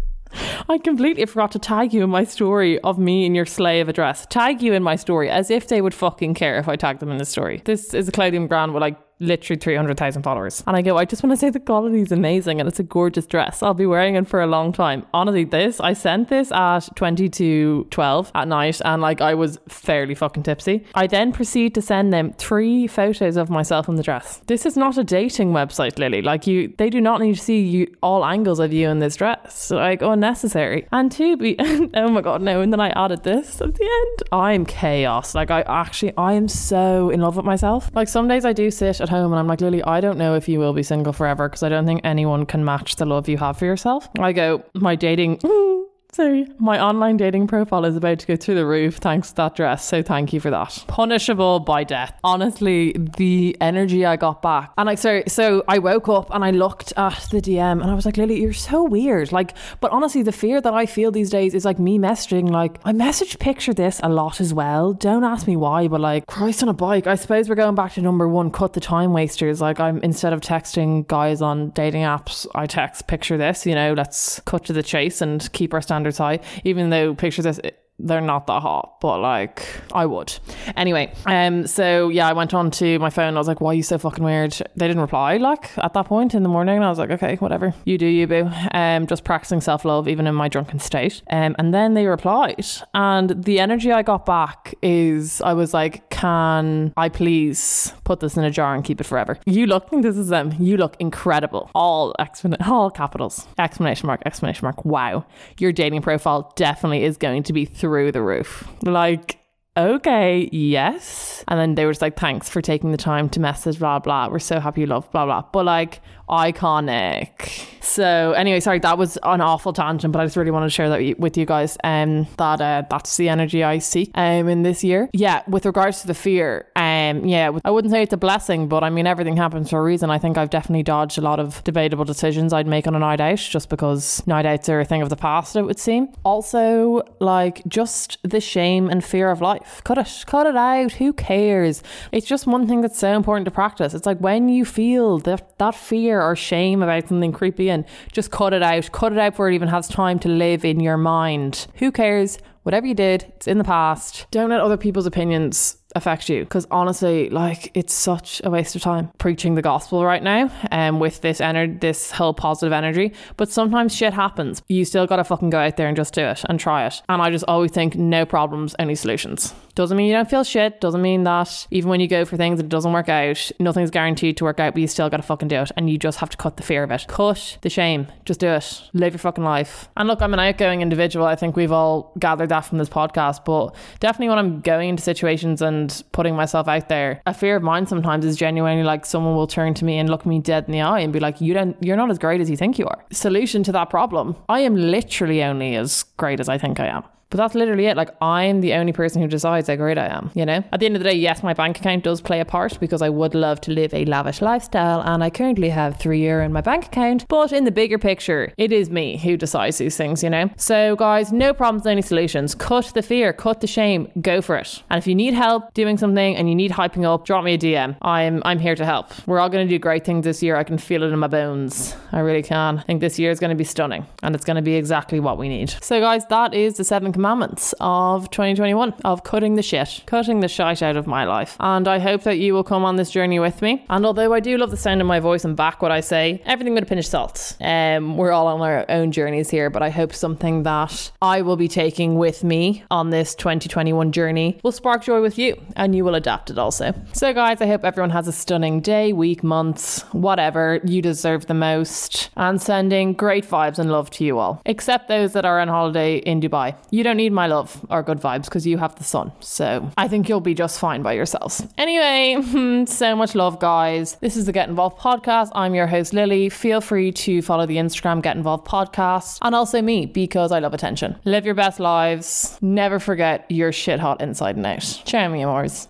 I 0.68 0.78
completely 0.78 1.24
forgot 1.26 1.52
to 1.52 1.58
tag 1.58 1.92
you 1.92 2.02
in 2.02 2.10
my 2.10 2.24
story 2.24 2.80
of 2.80 2.98
me 2.98 3.24
in 3.26 3.34
your 3.34 3.46
slave 3.46 3.88
address. 3.88 4.26
Tag 4.30 4.62
you 4.62 4.72
in 4.72 4.82
my 4.82 4.96
story 4.96 5.30
as 5.30 5.50
if 5.50 5.68
they 5.68 5.80
would 5.80 5.94
fucking 5.94 6.34
care 6.34 6.58
if 6.58 6.68
I 6.68 6.76
tagged 6.76 7.00
them 7.00 7.10
in 7.10 7.18
the 7.18 7.24
story. 7.24 7.62
This 7.64 7.94
is 7.94 8.08
a 8.08 8.12
clothing 8.12 8.46
brand 8.46 8.74
with 8.74 8.80
like 8.80 8.98
literally 9.20 9.58
300,000 9.58 10.22
followers. 10.22 10.62
And 10.66 10.76
I 10.76 10.82
go, 10.82 10.96
I 10.96 11.04
just 11.04 11.22
want 11.22 11.32
to 11.32 11.36
say 11.36 11.50
the 11.50 11.60
quality 11.60 12.00
is 12.00 12.12
amazing 12.12 12.60
and 12.60 12.68
it's 12.68 12.80
a 12.80 12.82
gorgeous 12.82 13.26
dress. 13.26 13.62
I'll 13.62 13.74
be 13.74 13.86
wearing 13.86 14.16
it 14.16 14.26
for 14.26 14.42
a 14.42 14.46
long 14.46 14.72
time. 14.72 15.06
Honestly, 15.14 15.44
this, 15.44 15.80
I 15.80 15.92
sent 15.92 16.28
this 16.28 16.50
at 16.52 16.88
20 16.96 17.28
to 17.28 17.86
12 17.90 18.32
at 18.34 18.48
night 18.48 18.80
and 18.84 19.00
like 19.00 19.20
I 19.20 19.34
was 19.34 19.58
fairly 19.68 20.14
fucking 20.14 20.42
tipsy. 20.42 20.84
I 20.94 21.06
then 21.06 21.32
proceed 21.32 21.74
to 21.74 21.82
send 21.82 22.12
them 22.12 22.32
three 22.34 22.86
photos 22.86 23.36
of 23.36 23.50
myself 23.50 23.88
in 23.88 23.96
the 23.96 24.02
dress. 24.02 24.40
This 24.46 24.66
is 24.66 24.76
not 24.76 24.98
a 24.98 25.04
dating 25.04 25.52
website, 25.52 25.98
Lily. 25.98 26.22
Like 26.22 26.46
you, 26.46 26.72
they 26.76 26.90
do 26.90 27.00
not 27.00 27.20
need 27.20 27.34
to 27.34 27.40
see 27.40 27.60
you 27.60 27.94
all 28.02 28.24
angles 28.24 28.58
of 28.58 28.72
you 28.72 28.88
in 28.88 28.98
this 28.98 29.16
dress. 29.16 29.70
Like 29.70 30.02
unnecessary. 30.02 30.86
And 30.92 31.10
to 31.12 31.36
be, 31.36 31.56
oh 31.94 32.08
my 32.08 32.20
God, 32.20 32.42
no. 32.42 32.60
And 32.60 32.72
then 32.72 32.80
I 32.80 32.90
added 32.90 33.22
this 33.22 33.60
at 33.60 33.74
the 33.74 33.84
end. 33.84 34.28
I'm 34.32 34.66
chaos. 34.66 35.34
Like 35.34 35.50
I 35.50 35.62
actually, 35.62 36.12
I 36.16 36.34
am 36.34 36.48
so 36.48 37.10
in 37.10 37.20
love 37.20 37.36
with 37.36 37.44
myself. 37.44 37.90
Like 37.94 38.08
some 38.08 38.28
days 38.28 38.44
I 38.44 38.52
do 38.52 38.70
sit 38.70 39.00
at 39.04 39.08
home 39.08 39.32
and 39.32 39.38
I'm 39.38 39.46
like, 39.46 39.60
Lily, 39.60 39.82
I 39.84 40.00
don't 40.00 40.18
know 40.18 40.34
if 40.34 40.48
you 40.48 40.58
will 40.58 40.72
be 40.72 40.82
single 40.82 41.12
forever 41.12 41.48
because 41.48 41.62
I 41.62 41.68
don't 41.68 41.86
think 41.86 42.00
anyone 42.02 42.46
can 42.46 42.64
match 42.64 42.96
the 42.96 43.06
love 43.06 43.28
you 43.28 43.38
have 43.38 43.56
for 43.56 43.66
yourself. 43.66 44.08
I 44.18 44.32
go, 44.32 44.64
my 44.74 44.96
dating. 44.96 45.40
Sorry, 46.14 46.46
my 46.60 46.80
online 46.80 47.16
dating 47.16 47.48
profile 47.48 47.84
is 47.84 47.96
about 47.96 48.20
to 48.20 48.26
go 48.28 48.36
through 48.36 48.54
the 48.54 48.64
roof 48.64 48.98
thanks 48.98 49.30
to 49.30 49.34
that 49.34 49.56
dress. 49.56 49.84
So 49.84 50.00
thank 50.00 50.32
you 50.32 50.38
for 50.38 50.48
that. 50.48 50.84
Punishable 50.86 51.58
by 51.58 51.82
death. 51.82 52.16
Honestly, 52.22 52.92
the 53.16 53.56
energy 53.60 54.06
I 54.06 54.14
got 54.14 54.40
back, 54.40 54.72
and 54.78 54.86
like, 54.86 54.98
so 54.98 55.24
so 55.26 55.64
I 55.66 55.80
woke 55.80 56.08
up 56.08 56.32
and 56.32 56.44
I 56.44 56.52
looked 56.52 56.92
at 56.96 57.26
the 57.32 57.40
DM 57.40 57.82
and 57.82 57.90
I 57.90 57.94
was 57.94 58.06
like, 58.06 58.16
Lily, 58.16 58.40
you're 58.40 58.52
so 58.52 58.84
weird. 58.84 59.32
Like, 59.32 59.56
but 59.80 59.90
honestly, 59.90 60.22
the 60.22 60.30
fear 60.30 60.60
that 60.60 60.72
I 60.72 60.86
feel 60.86 61.10
these 61.10 61.30
days 61.30 61.52
is 61.52 61.64
like 61.64 61.80
me 61.80 61.98
messaging. 61.98 62.48
Like, 62.48 62.78
I 62.84 62.92
message 62.92 63.36
picture 63.40 63.74
this 63.74 63.98
a 64.04 64.08
lot 64.08 64.40
as 64.40 64.54
well. 64.54 64.92
Don't 64.92 65.24
ask 65.24 65.48
me 65.48 65.56
why, 65.56 65.88
but 65.88 66.00
like, 66.00 66.28
Christ 66.28 66.62
on 66.62 66.68
a 66.68 66.74
bike. 66.74 67.08
I 67.08 67.16
suppose 67.16 67.48
we're 67.48 67.56
going 67.56 67.74
back 67.74 67.94
to 67.94 68.00
number 68.00 68.28
one. 68.28 68.52
Cut 68.52 68.74
the 68.74 68.80
time 68.80 69.12
wasters. 69.12 69.60
Like, 69.60 69.80
I'm 69.80 69.98
instead 70.04 70.32
of 70.32 70.42
texting 70.42 71.08
guys 71.08 71.42
on 71.42 71.70
dating 71.70 72.02
apps, 72.02 72.46
I 72.54 72.66
text 72.66 73.08
picture 73.08 73.36
this. 73.36 73.66
You 73.66 73.74
know, 73.74 73.94
let's 73.94 74.38
cut 74.44 74.64
to 74.66 74.72
the 74.72 74.84
chase 74.84 75.20
and 75.20 75.50
keep 75.52 75.74
our 75.74 75.82
standards 75.82 76.03
high, 76.12 76.40
even 76.64 76.90
though 76.90 77.14
pictures 77.14 77.44
this 77.44 77.60
they're 77.98 78.20
not 78.20 78.46
that 78.48 78.60
hot, 78.60 79.00
but 79.00 79.20
like 79.20 79.66
I 79.92 80.06
would. 80.06 80.36
Anyway, 80.76 81.12
um, 81.26 81.66
so 81.66 82.08
yeah, 82.08 82.28
I 82.28 82.32
went 82.32 82.52
on 82.52 82.70
to 82.72 82.98
my 82.98 83.10
phone. 83.10 83.36
I 83.36 83.38
was 83.38 83.46
like, 83.46 83.60
"Why 83.60 83.70
are 83.70 83.74
you 83.74 83.84
so 83.84 83.98
fucking 83.98 84.24
weird?" 84.24 84.52
They 84.74 84.88
didn't 84.88 85.00
reply. 85.00 85.36
Like 85.36 85.76
at 85.78 85.94
that 85.94 86.06
point 86.06 86.34
in 86.34 86.42
the 86.42 86.48
morning, 86.48 86.82
I 86.82 86.88
was 86.88 86.98
like, 86.98 87.10
"Okay, 87.10 87.36
whatever. 87.36 87.72
You 87.84 87.96
do 87.96 88.06
you, 88.06 88.26
boo." 88.26 88.50
Um, 88.72 89.06
just 89.06 89.22
practicing 89.24 89.60
self 89.60 89.84
love, 89.84 90.08
even 90.08 90.26
in 90.26 90.34
my 90.34 90.48
drunken 90.48 90.80
state. 90.80 91.22
Um, 91.30 91.54
and 91.58 91.72
then 91.72 91.94
they 91.94 92.06
replied, 92.06 92.66
and 92.94 93.44
the 93.44 93.60
energy 93.60 93.92
I 93.92 94.02
got 94.02 94.26
back 94.26 94.74
is 94.82 95.40
I 95.40 95.52
was 95.52 95.72
like, 95.72 96.10
"Can 96.24 96.94
I 96.96 97.10
please 97.10 97.92
put 98.04 98.20
this 98.20 98.38
in 98.38 98.44
a 98.44 98.50
jar 98.50 98.74
and 98.74 98.82
keep 98.82 98.98
it 98.98 99.04
forever?" 99.04 99.38
You 99.44 99.66
look. 99.66 99.90
This 99.90 100.16
is 100.16 100.28
them. 100.28 100.54
You 100.58 100.78
look 100.78 100.96
incredible. 100.98 101.70
All 101.74 102.14
exponent, 102.18 102.66
all 102.66 102.90
capitals. 102.90 103.46
Exclamation 103.58 104.06
mark! 104.06 104.22
Exclamation 104.24 104.64
mark! 104.64 104.84
Wow, 104.86 105.26
your 105.58 105.72
dating 105.72 106.00
profile 106.00 106.52
definitely 106.56 107.04
is 107.04 107.18
going 107.18 107.42
to 107.42 107.52
be 107.52 107.66
through 107.66 108.12
the 108.12 108.22
roof. 108.22 108.66
Like, 108.82 109.38
okay, 109.76 110.48
yes. 110.52 111.44
And 111.48 111.58
then 111.58 111.74
they 111.74 111.84
were 111.84 111.92
just 111.92 112.02
like, 112.02 112.18
thanks 112.18 112.48
for 112.48 112.62
taking 112.62 112.90
the 112.90 112.96
time 112.96 113.28
to 113.30 113.40
message, 113.40 113.78
blah, 113.78 113.98
blah. 113.98 114.28
We're 114.28 114.38
so 114.38 114.60
happy 114.60 114.82
you 114.82 114.86
love, 114.86 115.10
blah, 115.10 115.24
blah. 115.24 115.42
But 115.52 115.64
like, 115.64 116.00
iconic. 116.28 117.66
So 117.82 118.32
anyway, 118.32 118.60
sorry, 118.60 118.78
that 118.80 118.96
was 118.96 119.18
an 119.22 119.40
awful 119.40 119.72
tangent, 119.72 120.12
but 120.12 120.20
I 120.20 120.24
just 120.24 120.36
really 120.36 120.50
wanted 120.50 120.66
to 120.66 120.70
share 120.70 120.88
that 120.88 121.18
with 121.18 121.36
you 121.36 121.44
guys. 121.44 121.76
Um, 121.84 122.26
that 122.38 122.60
uh, 122.60 122.84
that's 122.88 123.16
the 123.16 123.28
energy 123.28 123.62
I 123.62 123.78
see 123.78 124.10
um 124.14 124.48
in 124.48 124.62
this 124.62 124.82
year. 124.82 125.10
Yeah, 125.12 125.42
with 125.46 125.66
regards 125.66 126.00
to 126.00 126.06
the 126.06 126.14
fear, 126.14 126.66
um, 126.76 127.24
yeah, 127.26 127.50
I 127.64 127.70
wouldn't 127.70 127.92
say 127.92 128.02
it's 128.02 128.12
a 128.12 128.18
blessing, 128.18 128.68
but 128.68 128.82
I 128.82 128.90
mean, 128.90 129.06
everything 129.06 129.36
happens 129.36 129.70
for 129.70 129.78
a 129.78 129.82
reason. 129.82 130.10
I 130.10 130.18
think 130.18 130.38
I've 130.38 130.50
definitely 130.50 130.82
dodged 130.82 131.18
a 131.18 131.20
lot 131.20 131.40
of 131.40 131.62
debatable 131.64 132.04
decisions 132.04 132.52
I'd 132.52 132.66
make 132.66 132.86
on 132.86 132.94
a 132.94 132.98
night 132.98 133.20
out 133.20 133.38
just 133.38 133.68
because 133.68 134.26
night 134.26 134.46
outs 134.46 134.68
are 134.68 134.80
a 134.80 134.84
thing 134.84 135.02
of 135.02 135.10
the 135.10 135.16
past, 135.16 135.56
it 135.56 135.62
would 135.62 135.78
seem. 135.78 136.08
Also, 136.24 137.02
like, 137.20 137.62
just 137.68 138.16
the 138.22 138.40
shame 138.40 138.88
and 138.88 139.04
fear 139.04 139.30
of 139.30 139.40
life. 139.40 139.63
Cut 139.84 139.98
it, 139.98 140.24
cut 140.26 140.46
it 140.46 140.56
out. 140.56 140.92
Who 140.92 141.12
cares? 141.12 141.82
It's 142.12 142.26
just 142.26 142.46
one 142.46 142.66
thing 142.66 142.80
that's 142.80 142.98
so 142.98 143.14
important 143.14 143.44
to 143.44 143.50
practice. 143.50 143.94
It's 143.94 144.06
like 144.06 144.18
when 144.18 144.48
you 144.48 144.64
feel 144.64 145.18
that, 145.20 145.58
that 145.58 145.74
fear 145.74 146.20
or 146.20 146.36
shame 146.36 146.82
about 146.82 147.08
something 147.08 147.32
creepy 147.32 147.70
and 147.70 147.84
just 148.12 148.30
cut 148.30 148.52
it 148.52 148.62
out, 148.62 148.90
cut 148.92 149.12
it 149.12 149.18
out 149.18 149.32
before 149.32 149.50
it 149.50 149.54
even 149.54 149.68
has 149.68 149.88
time 149.88 150.18
to 150.20 150.28
live 150.28 150.64
in 150.64 150.80
your 150.80 150.96
mind. 150.96 151.66
Who 151.76 151.90
cares? 151.90 152.38
Whatever 152.62 152.86
you 152.86 152.94
did, 152.94 153.24
it's 153.36 153.46
in 153.46 153.58
the 153.58 153.64
past. 153.64 154.26
Don't 154.30 154.48
let 154.48 154.60
other 154.60 154.78
people's 154.78 155.04
opinions 155.04 155.76
affect 155.94 156.28
you 156.28 156.44
because 156.44 156.66
honestly 156.70 157.30
like 157.30 157.70
it's 157.74 157.92
such 157.92 158.40
a 158.44 158.50
waste 158.50 158.74
of 158.74 158.82
time 158.82 159.10
preaching 159.18 159.54
the 159.54 159.62
gospel 159.62 160.04
right 160.04 160.22
now 160.22 160.50
and 160.70 160.96
um, 160.96 161.00
with 161.00 161.20
this 161.20 161.40
energy 161.40 161.74
this 161.80 162.10
whole 162.10 162.34
positive 162.34 162.72
energy 162.72 163.12
but 163.36 163.48
sometimes 163.48 163.94
shit 163.94 164.12
happens 164.12 164.62
you 164.68 164.84
still 164.84 165.06
gotta 165.06 165.24
fucking 165.24 165.50
go 165.50 165.58
out 165.58 165.76
there 165.76 165.86
and 165.88 165.96
just 165.96 166.14
do 166.14 166.22
it 166.22 166.42
and 166.48 166.58
try 166.58 166.86
it 166.86 167.00
and 167.08 167.22
I 167.22 167.30
just 167.30 167.44
always 167.46 167.70
think 167.70 167.94
no 167.94 168.26
problems 168.26 168.74
only 168.78 168.94
solutions 168.94 169.54
doesn't 169.74 169.96
mean 169.96 170.06
you 170.06 170.12
don't 170.12 170.30
feel 170.30 170.44
shit. 170.44 170.80
Doesn't 170.80 171.02
mean 171.02 171.24
that 171.24 171.66
even 171.70 171.90
when 171.90 172.00
you 172.00 172.06
go 172.06 172.24
for 172.24 172.36
things 172.36 172.60
and 172.60 172.66
it 172.66 172.70
doesn't 172.70 172.92
work 172.92 173.08
out, 173.08 173.50
nothing's 173.58 173.90
guaranteed 173.90 174.36
to 174.36 174.44
work 174.44 174.60
out, 174.60 174.74
but 174.74 174.80
you 174.80 174.86
still 174.86 175.10
got 175.10 175.16
to 175.16 175.22
fucking 175.22 175.48
do 175.48 175.56
it. 175.56 175.72
And 175.76 175.90
you 175.90 175.98
just 175.98 176.18
have 176.18 176.30
to 176.30 176.36
cut 176.36 176.56
the 176.56 176.62
fear 176.62 176.84
of 176.84 176.90
it. 176.90 177.06
Cut 177.08 177.58
the 177.62 177.70
shame. 177.70 178.06
Just 178.24 178.40
do 178.40 178.48
it. 178.48 178.82
Live 178.92 179.14
your 179.14 179.18
fucking 179.18 179.42
life. 179.42 179.88
And 179.96 180.06
look, 180.08 180.22
I'm 180.22 180.32
an 180.32 180.40
outgoing 180.40 180.80
individual. 180.80 181.26
I 181.26 181.34
think 181.34 181.56
we've 181.56 181.72
all 181.72 182.12
gathered 182.18 182.50
that 182.50 182.62
from 182.62 182.78
this 182.78 182.88
podcast. 182.88 183.44
But 183.44 183.74
definitely 183.98 184.28
when 184.28 184.38
I'm 184.38 184.60
going 184.60 184.90
into 184.90 185.02
situations 185.02 185.60
and 185.60 185.83
putting 186.12 186.36
myself 186.36 186.68
out 186.68 186.88
there, 186.88 187.20
a 187.26 187.34
fear 187.34 187.56
of 187.56 187.62
mine 187.62 187.86
sometimes 187.86 188.24
is 188.24 188.36
genuinely 188.36 188.84
like 188.84 189.06
someone 189.06 189.34
will 189.34 189.46
turn 189.46 189.74
to 189.74 189.84
me 189.84 189.98
and 189.98 190.08
look 190.08 190.26
me 190.26 190.40
dead 190.40 190.64
in 190.66 190.72
the 190.72 190.80
eye 190.80 191.00
and 191.00 191.12
be 191.12 191.20
like, 191.20 191.40
you 191.40 191.54
don't, 191.54 191.76
you're 191.82 191.96
not 191.96 192.10
as 192.10 192.18
great 192.18 192.40
as 192.40 192.50
you 192.50 192.56
think 192.56 192.78
you 192.78 192.86
are. 192.86 193.04
Solution 193.12 193.62
to 193.64 193.72
that 193.72 193.90
problem. 193.90 194.36
I 194.48 194.60
am 194.60 194.74
literally 194.74 195.42
only 195.42 195.76
as 195.76 196.04
great 196.16 196.40
as 196.40 196.48
I 196.48 196.58
think 196.58 196.80
I 196.80 196.86
am. 196.86 197.04
But 197.30 197.38
that's 197.38 197.54
literally 197.54 197.86
it. 197.86 197.96
Like, 197.96 198.10
I'm 198.22 198.60
the 198.60 198.74
only 198.74 198.92
person 198.92 199.20
who 199.22 199.28
decides 199.28 199.68
how 199.68 199.76
great 199.76 199.98
I 199.98 200.06
am, 200.06 200.30
you 200.34 200.46
know? 200.46 200.62
At 200.72 200.80
the 200.80 200.86
end 200.86 200.96
of 200.96 201.02
the 201.02 201.10
day, 201.10 201.16
yes, 201.16 201.42
my 201.42 201.54
bank 201.54 201.78
account 201.78 202.04
does 202.04 202.20
play 202.20 202.40
a 202.40 202.44
part 202.44 202.78
because 202.80 203.02
I 203.02 203.08
would 203.08 203.34
love 203.34 203.60
to 203.62 203.70
live 203.70 203.92
a 203.94 204.04
lavish 204.04 204.40
lifestyle 204.40 205.00
and 205.02 205.22
I 205.22 205.30
currently 205.30 205.68
have 205.70 205.98
three 205.98 206.22
euro 206.22 206.44
in 206.44 206.52
my 206.52 206.60
bank 206.60 206.86
account. 206.86 207.26
But 207.28 207.52
in 207.52 207.64
the 207.64 207.70
bigger 207.70 207.98
picture, 207.98 208.52
it 208.56 208.72
is 208.72 208.90
me 208.90 209.16
who 209.16 209.36
decides 209.36 209.78
these 209.78 209.96
things, 209.96 210.22
you 210.22 210.30
know? 210.30 210.50
So, 210.56 210.96
guys, 210.96 211.32
no 211.32 211.52
problems, 211.54 211.86
any 211.86 212.02
solutions. 212.02 212.54
Cut 212.54 212.92
the 212.94 213.02
fear, 213.02 213.32
cut 213.32 213.60
the 213.60 213.66
shame, 213.66 214.10
go 214.20 214.40
for 214.40 214.56
it. 214.56 214.82
And 214.90 214.98
if 214.98 215.06
you 215.06 215.14
need 215.14 215.34
help 215.34 215.72
doing 215.74 215.98
something 215.98 216.36
and 216.36 216.48
you 216.48 216.54
need 216.54 216.70
hyping 216.70 217.04
up, 217.04 217.24
drop 217.24 217.44
me 217.44 217.54
a 217.54 217.58
DM. 217.58 217.96
I'm, 218.02 218.42
I'm 218.44 218.58
here 218.58 218.74
to 218.74 218.84
help. 218.84 219.12
We're 219.26 219.40
all 219.40 219.48
going 219.48 219.66
to 219.66 219.70
do 219.70 219.78
great 219.78 220.04
things 220.04 220.24
this 220.24 220.42
year. 220.42 220.56
I 220.56 220.64
can 220.64 220.78
feel 220.78 221.02
it 221.02 221.12
in 221.12 221.18
my 221.18 221.28
bones. 221.28 221.96
I 222.12 222.20
really 222.20 222.42
can. 222.42 222.78
I 222.78 222.82
think 222.82 223.00
this 223.00 223.18
year 223.18 223.30
is 223.30 223.40
going 223.40 223.50
to 223.50 223.56
be 223.56 223.64
stunning 223.64 224.06
and 224.22 224.34
it's 224.34 224.44
going 224.44 224.56
to 224.56 224.62
be 224.62 224.74
exactly 224.74 225.20
what 225.20 225.38
we 225.38 225.48
need. 225.48 225.70
So, 225.82 226.00
guys, 226.00 226.26
that 226.26 226.54
is 226.54 226.74
the 226.74 226.84
seven 226.84 227.12
commandments 227.14 227.74
of 227.80 228.28
2021 228.30 228.92
of 229.04 229.24
cutting 229.24 229.54
the 229.54 229.62
shit, 229.62 230.02
cutting 230.04 230.40
the 230.40 230.48
shite 230.48 230.82
out 230.82 230.96
of 230.96 231.06
my 231.06 231.24
life. 231.24 231.56
And 231.60 231.88
I 231.88 231.98
hope 231.98 232.24
that 232.24 232.38
you 232.38 232.52
will 232.52 232.64
come 232.64 232.84
on 232.84 232.96
this 232.96 233.10
journey 233.10 233.38
with 233.38 233.62
me. 233.62 233.86
And 233.88 234.04
although 234.04 234.34
I 234.34 234.40
do 234.40 234.58
love 234.58 234.70
the 234.70 234.76
sound 234.76 235.00
of 235.00 235.06
my 235.06 235.20
voice 235.20 235.44
and 235.44 235.56
back 235.56 235.80
what 235.80 235.92
I 235.92 236.00
say, 236.00 236.42
everything 236.44 236.74
with 236.74 236.82
a 236.82 236.86
pinch 236.86 237.06
of 237.06 237.06
salt. 237.06 237.56
Um, 237.60 238.16
we're 238.16 238.32
all 238.32 238.48
on 238.48 238.60
our 238.60 238.84
own 238.88 239.12
journeys 239.12 239.48
here, 239.48 239.70
but 239.70 239.82
I 239.82 239.90
hope 239.90 240.12
something 240.12 240.64
that 240.64 241.12
I 241.22 241.42
will 241.42 241.56
be 241.56 241.68
taking 241.68 242.18
with 242.18 242.42
me 242.42 242.84
on 242.90 243.10
this 243.10 243.34
2021 243.36 244.10
journey 244.10 244.58
will 244.64 244.72
spark 244.72 245.04
joy 245.04 245.22
with 245.22 245.38
you 245.38 245.60
and 245.76 245.94
you 245.94 246.04
will 246.04 246.16
adapt 246.16 246.50
it 246.50 246.58
also. 246.58 246.92
So, 247.12 247.32
guys, 247.32 247.60
I 247.60 247.66
hope 247.66 247.84
everyone 247.84 248.10
has 248.10 248.26
a 248.26 248.32
stunning 248.32 248.80
day, 248.80 249.12
week, 249.12 249.44
months, 249.44 250.02
whatever. 250.12 250.80
You 250.84 251.00
deserve 251.00 251.46
the 251.46 251.54
most. 251.54 252.30
And 252.36 252.60
sending 252.60 253.12
great 253.12 253.46
vibes 253.46 253.78
and 253.78 253.92
love 253.92 254.10
to 254.10 254.24
you 254.24 254.38
all, 254.38 254.60
except 254.66 255.06
those 255.06 255.32
that 255.34 255.44
are 255.44 255.60
on 255.60 255.68
holiday 255.68 256.16
in 256.16 256.40
Dubai. 256.40 256.76
You 256.90 257.03
don't 257.04 257.16
need 257.16 257.32
my 257.32 257.46
love 257.46 257.84
or 257.90 258.02
good 258.02 258.20
vibes 258.20 258.46
because 258.46 258.66
you 258.66 258.78
have 258.78 258.96
the 258.96 259.04
sun. 259.04 259.30
So 259.40 259.90
I 259.96 260.08
think 260.08 260.28
you'll 260.28 260.40
be 260.40 260.54
just 260.54 260.78
fine 260.80 261.02
by 261.02 261.12
yourselves. 261.12 261.64
Anyway, 261.78 262.84
so 262.86 263.14
much 263.14 263.34
love, 263.34 263.60
guys. 263.60 264.16
This 264.16 264.36
is 264.36 264.46
the 264.46 264.52
Get 264.52 264.68
Involved 264.68 264.98
podcast. 264.98 265.50
I'm 265.54 265.74
your 265.74 265.86
host, 265.86 266.12
Lily. 266.12 266.48
Feel 266.48 266.80
free 266.80 267.12
to 267.12 267.42
follow 267.42 267.66
the 267.66 267.76
Instagram 267.76 268.22
Get 268.22 268.36
Involved 268.36 268.66
podcast 268.66 269.38
and 269.42 269.54
also 269.54 269.80
me 269.82 270.06
because 270.06 270.50
I 270.50 270.58
love 270.58 270.74
attention. 270.74 271.16
Live 271.24 271.46
your 271.46 271.54
best 271.54 271.78
lives. 271.78 272.58
Never 272.60 272.98
forget 272.98 273.44
you're 273.48 273.72
shit 273.72 274.00
hot 274.00 274.20
inside 274.20 274.56
and 274.56 274.66
out. 274.66 275.02
Ciao, 275.04 275.28
mi 275.28 275.42
amors. 275.42 275.82